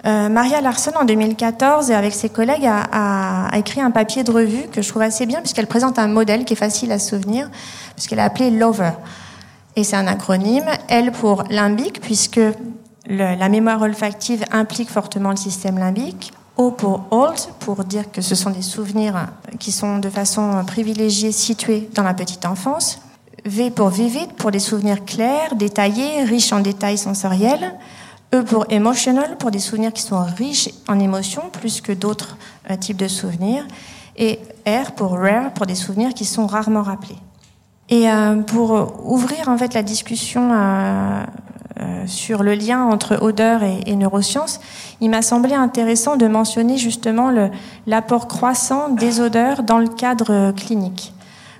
euh, 0.05 0.29
Maria 0.29 0.61
Larson, 0.61 0.91
en 0.99 1.05
2014, 1.05 1.91
avec 1.91 2.13
ses 2.13 2.29
collègues, 2.29 2.65
a, 2.65 3.49
écrit 3.55 3.81
un 3.81 3.91
papier 3.91 4.23
de 4.23 4.31
revue 4.31 4.67
que 4.71 4.81
je 4.81 4.89
trouve 4.89 5.01
assez 5.01 5.25
bien, 5.25 5.39
puisqu'elle 5.39 5.67
présente 5.67 5.99
un 5.99 6.07
modèle 6.07 6.45
qui 6.45 6.53
est 6.53 6.57
facile 6.57 6.91
à 6.91 6.99
se 6.99 7.09
souvenir, 7.09 7.49
puisqu'elle 7.95 8.19
a 8.19 8.25
appelé 8.25 8.49
LOVER. 8.49 8.91
Et 9.75 9.83
c'est 9.83 9.95
un 9.95 10.07
acronyme, 10.07 10.69
L 10.89 11.11
pour 11.11 11.43
limbique, 11.49 12.01
puisque 12.01 12.41
la 13.07 13.49
mémoire 13.49 13.81
olfactive 13.81 14.43
implique 14.51 14.89
fortement 14.89 15.31
le 15.31 15.37
système 15.37 15.77
limbique. 15.77 16.33
O 16.57 16.71
pour 16.71 17.05
old, 17.11 17.39
pour 17.59 17.83
dire 17.83 18.11
que 18.11 18.21
ce 18.21 18.35
sont 18.35 18.49
des 18.49 18.61
souvenirs 18.61 19.27
qui 19.59 19.71
sont 19.71 19.97
de 19.97 20.09
façon 20.09 20.63
privilégiée 20.67 21.31
situés 21.31 21.89
dans 21.95 22.03
la 22.03 22.13
petite 22.13 22.45
enfance. 22.45 23.01
V 23.45 23.71
pour 23.71 23.89
vivid, 23.89 24.33
pour 24.33 24.51
des 24.51 24.59
souvenirs 24.59 25.03
clairs, 25.05 25.55
détaillés, 25.55 26.23
riches 26.23 26.53
en 26.53 26.59
détails 26.59 26.97
sensoriels. 26.97 27.73
E 28.33 28.43
pour 28.43 28.65
emotional, 28.69 29.35
pour 29.37 29.51
des 29.51 29.59
souvenirs 29.59 29.91
qui 29.91 30.01
sont 30.01 30.23
riches 30.23 30.69
en 30.87 30.99
émotions, 30.99 31.43
plus 31.51 31.81
que 31.81 31.91
d'autres 31.91 32.37
euh, 32.69 32.77
types 32.77 32.95
de 32.95 33.09
souvenirs. 33.09 33.67
Et 34.15 34.39
R 34.65 34.93
pour 34.93 35.19
rare, 35.19 35.51
pour 35.53 35.65
des 35.65 35.75
souvenirs 35.75 36.13
qui 36.13 36.23
sont 36.23 36.47
rarement 36.47 36.81
rappelés. 36.81 37.17
Et 37.89 38.09
euh, 38.09 38.37
pour 38.37 39.05
ouvrir 39.05 39.49
en 39.49 39.57
fait 39.57 39.73
la 39.73 39.83
discussion 39.83 40.49
euh, 40.53 41.23
sur 42.05 42.43
le 42.43 42.53
lien 42.53 42.83
entre 42.85 43.21
odeur 43.21 43.63
et, 43.63 43.81
et 43.85 43.97
neurosciences, 43.97 44.61
il 45.01 45.09
m'a 45.09 45.21
semblé 45.21 45.53
intéressant 45.53 46.15
de 46.15 46.27
mentionner 46.27 46.77
justement 46.77 47.31
l'apport 47.85 48.29
croissant 48.29 48.89
des 48.89 49.19
odeurs 49.19 49.63
dans 49.63 49.79
le 49.79 49.87
cadre 49.89 50.51
clinique. 50.51 51.13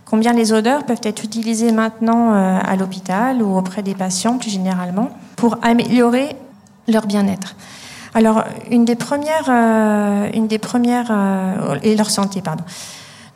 Combien 0.05 0.31
les 0.31 0.53
odeurs 0.53 0.85
peuvent 0.85 1.01
être 1.03 1.23
utilisées 1.23 1.71
maintenant 1.71 2.33
à 2.33 2.75
l'hôpital 2.75 3.41
ou 3.41 3.57
auprès 3.57 3.81
des 3.81 3.95
patients 3.95 4.37
plus 4.37 4.51
généralement 4.51 5.09
pour 5.37 5.57
améliorer 5.63 6.35
leur 6.87 7.05
bien-être. 7.05 7.55
Alors, 8.13 8.43
une 8.69 8.85
des 8.85 8.95
premières, 8.95 9.47
euh, 9.49 10.29
une 10.33 10.47
des 10.47 10.57
premières 10.57 11.09
euh, 11.11 11.79
et 11.81 11.95
leur 11.95 12.09
santé, 12.09 12.41
pardon. 12.41 12.63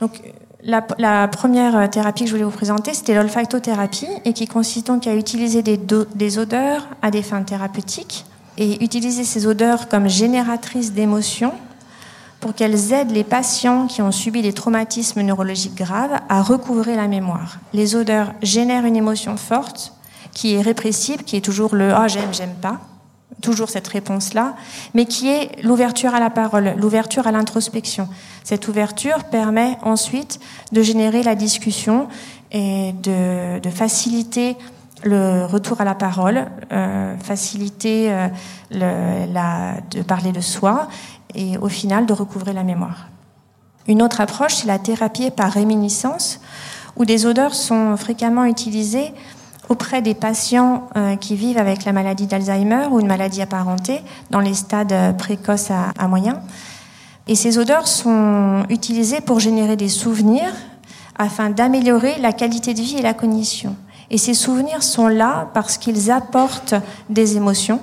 Donc, 0.02 0.22
la, 0.64 1.28
première 1.28 1.90
thérapie 1.90 2.24
que 2.24 2.30
je 2.30 2.34
voulais 2.34 2.44
vous 2.44 2.52
présenter, 2.52 2.94
c'était 2.94 3.14
l'olfactothérapie 3.14 4.08
et 4.26 4.34
qui 4.34 4.48
consiste 4.48 4.88
donc 4.88 5.06
à 5.06 5.14
utiliser 5.14 5.62
des 5.62 6.40
odeurs 6.40 6.88
à 7.04 7.12
des 7.12 7.22
fins 7.22 7.44
thérapeutiques 7.44 8.26
et 8.58 8.84
utiliser 8.84 9.24
ces 9.24 9.48
odeurs 9.48 9.88
comme 9.90 10.08
génératrices 10.08 10.94
d'émotions 10.94 11.54
pour 12.40 12.54
qu'elles 12.54 12.94
aident 12.94 13.12
les 13.12 13.24
patients 13.24 13.88
qui 13.88 14.02
ont 14.02 14.12
subi 14.12 14.42
des 14.42 14.54
traumatismes 14.54 15.22
neurologiques 15.22 15.76
graves 15.76 16.20
à 16.30 16.42
recouvrer 16.42 16.96
la 16.96 17.08
mémoire. 17.08 17.58
Les 17.74 17.96
odeurs 17.96 18.34
génèrent 18.42 18.86
une 18.86 18.96
émotion 18.96 19.38
forte 19.38 19.94
qui 20.32 20.54
est 20.54 20.62
répressible, 20.62 21.24
qui 21.24 21.38
est 21.38 21.42
toujours 21.42 21.76
le 21.76 21.94
ah 21.94 22.08
j'aime, 22.08 22.34
j'aime 22.34 22.54
pas, 22.62 22.80
toujours 23.46 23.70
cette 23.70 23.88
réponse-là, 23.88 24.56
mais 24.96 25.06
qui 25.06 25.30
est 25.30 25.64
l'ouverture 25.64 26.16
à 26.16 26.20
la 26.20 26.32
parole, 26.32 26.74
l'ouverture 26.78 27.28
à 27.28 27.32
l'introspection. 27.32 28.10
Cette 28.44 28.68
ouverture 28.68 29.26
permet 29.26 29.78
ensuite 29.84 30.40
de 30.72 30.82
générer 30.82 31.22
la 31.22 31.36
discussion 31.36 32.08
et 32.52 32.94
de, 33.04 33.70
faciliter 33.70 34.58
le 35.04 35.46
retour 35.46 35.80
à 35.80 35.84
la 35.84 35.94
parole, 35.94 36.48
euh, 36.72 37.16
faciliter 37.20 38.12
euh, 38.12 38.28
de 38.72 40.02
parler 40.02 40.32
de 40.32 40.42
soi 40.42 40.88
et 41.36 41.58
au 41.60 41.70
final 41.70 42.08
de 42.08 42.14
recouvrer 42.14 42.54
la 42.54 42.64
mémoire. 42.64 43.10
Une 43.88 44.02
autre 44.02 44.22
approche, 44.22 44.56
c'est 44.56 44.68
la 44.68 44.80
thérapie 44.80 45.30
par 45.30 45.52
réminiscence, 45.52 46.40
où 46.96 47.06
des 47.06 47.28
odeurs 47.28 47.54
sont 47.54 47.96
fréquemment 47.98 48.46
utilisées 48.46 49.14
auprès 49.70 50.02
des 50.02 50.14
patients 50.14 50.88
euh, 50.96 51.16
qui 51.16 51.36
vivent 51.36 51.58
avec 51.58 51.86
la 51.86 51.92
maladie 51.92 52.28
d'Alzheimer 52.28 52.88
ou 52.92 53.00
une 53.00 53.08
maladie 53.08 53.42
apparentée 53.42 54.02
dans 54.30 54.40
les 54.40 54.54
stades 54.54 55.18
précoces 55.18 55.72
à, 55.72 55.92
à 55.98 56.08
moyens. 56.08 56.38
Et 57.28 57.36
ces 57.36 57.58
odeurs 57.58 57.88
sont 57.88 58.64
utilisées 58.70 59.22
pour 59.22 59.40
générer 59.40 59.76
des 59.76 59.90
souvenirs 59.90 60.54
afin 61.18 61.50
d'améliorer 61.50 62.20
la 62.20 62.34
qualité 62.34 62.74
de 62.74 62.82
vie 62.82 62.98
et 62.98 63.02
la 63.02 63.14
cognition. 63.14 63.76
Et 64.12 64.18
ces 64.18 64.34
souvenirs 64.34 64.84
sont 64.84 65.08
là 65.08 65.50
parce 65.54 65.78
qu'ils 65.78 66.12
apportent 66.12 66.76
des 67.10 67.38
émotions. 67.38 67.80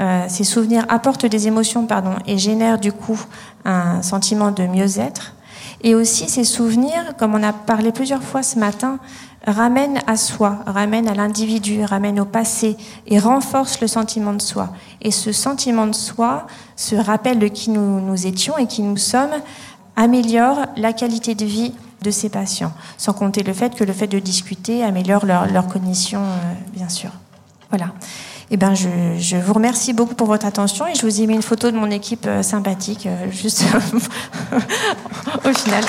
Euh, 0.00 0.24
ces 0.28 0.44
souvenirs 0.44 0.84
apportent 0.88 1.26
des 1.26 1.46
émotions 1.46 1.86
pardon, 1.86 2.14
et 2.26 2.38
génèrent 2.38 2.78
du 2.78 2.92
coup 2.92 3.20
un 3.64 4.02
sentiment 4.02 4.50
de 4.50 4.66
mieux-être. 4.66 5.34
Et 5.82 5.94
aussi 5.94 6.28
ces 6.28 6.44
souvenirs, 6.44 7.14
comme 7.18 7.34
on 7.34 7.42
a 7.42 7.52
parlé 7.52 7.92
plusieurs 7.92 8.22
fois 8.22 8.42
ce 8.42 8.58
matin, 8.58 8.98
ramènent 9.46 10.00
à 10.06 10.16
soi, 10.16 10.58
ramènent 10.66 11.08
à 11.08 11.14
l'individu, 11.14 11.84
ramènent 11.84 12.20
au 12.20 12.24
passé 12.24 12.76
et 13.06 13.18
renforcent 13.18 13.80
le 13.80 13.86
sentiment 13.86 14.32
de 14.32 14.42
soi. 14.42 14.70
Et 15.00 15.10
ce 15.10 15.32
sentiment 15.32 15.86
de 15.86 15.94
soi, 15.94 16.46
ce 16.76 16.94
rappel 16.96 17.38
de 17.38 17.48
qui 17.48 17.70
nous, 17.70 18.00
nous 18.00 18.26
étions 18.26 18.56
et 18.58 18.66
qui 18.66 18.82
nous 18.82 18.96
sommes, 18.96 19.34
améliore 19.96 20.66
la 20.76 20.92
qualité 20.92 21.34
de 21.34 21.44
vie 21.44 21.72
de 22.02 22.10
ces 22.10 22.28
patients, 22.28 22.72
sans 22.98 23.12
compter 23.12 23.42
le 23.42 23.52
fait 23.52 23.74
que 23.74 23.84
le 23.84 23.92
fait 23.92 24.06
de 24.06 24.18
discuter 24.18 24.82
améliore 24.82 25.26
leur, 25.26 25.46
leur 25.46 25.66
cognition, 25.68 26.20
euh, 26.20 26.52
bien 26.74 26.88
sûr. 26.88 27.10
Voilà. 27.70 27.92
Eh 28.50 28.56
ben, 28.56 28.74
je, 28.74 28.88
je, 29.18 29.36
vous 29.36 29.54
remercie 29.54 29.92
beaucoup 29.92 30.14
pour 30.14 30.26
votre 30.26 30.44
attention 30.44 30.86
et 30.86 30.94
je 30.94 31.02
vous 31.02 31.22
ai 31.22 31.26
mis 31.26 31.34
une 31.34 31.42
photo 31.42 31.70
de 31.70 31.76
mon 31.76 31.90
équipe 31.90 32.26
euh, 32.26 32.42
sympathique, 32.42 33.06
euh, 33.06 33.30
juste 33.30 33.64
au 35.44 35.52
final. 35.54 35.84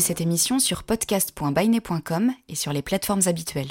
Cette 0.00 0.22
émission 0.22 0.58
sur 0.58 0.82
podcast.bainet.com 0.84 2.32
et 2.48 2.54
sur 2.54 2.72
les 2.72 2.80
plateformes 2.80 3.20
habituelles. 3.26 3.70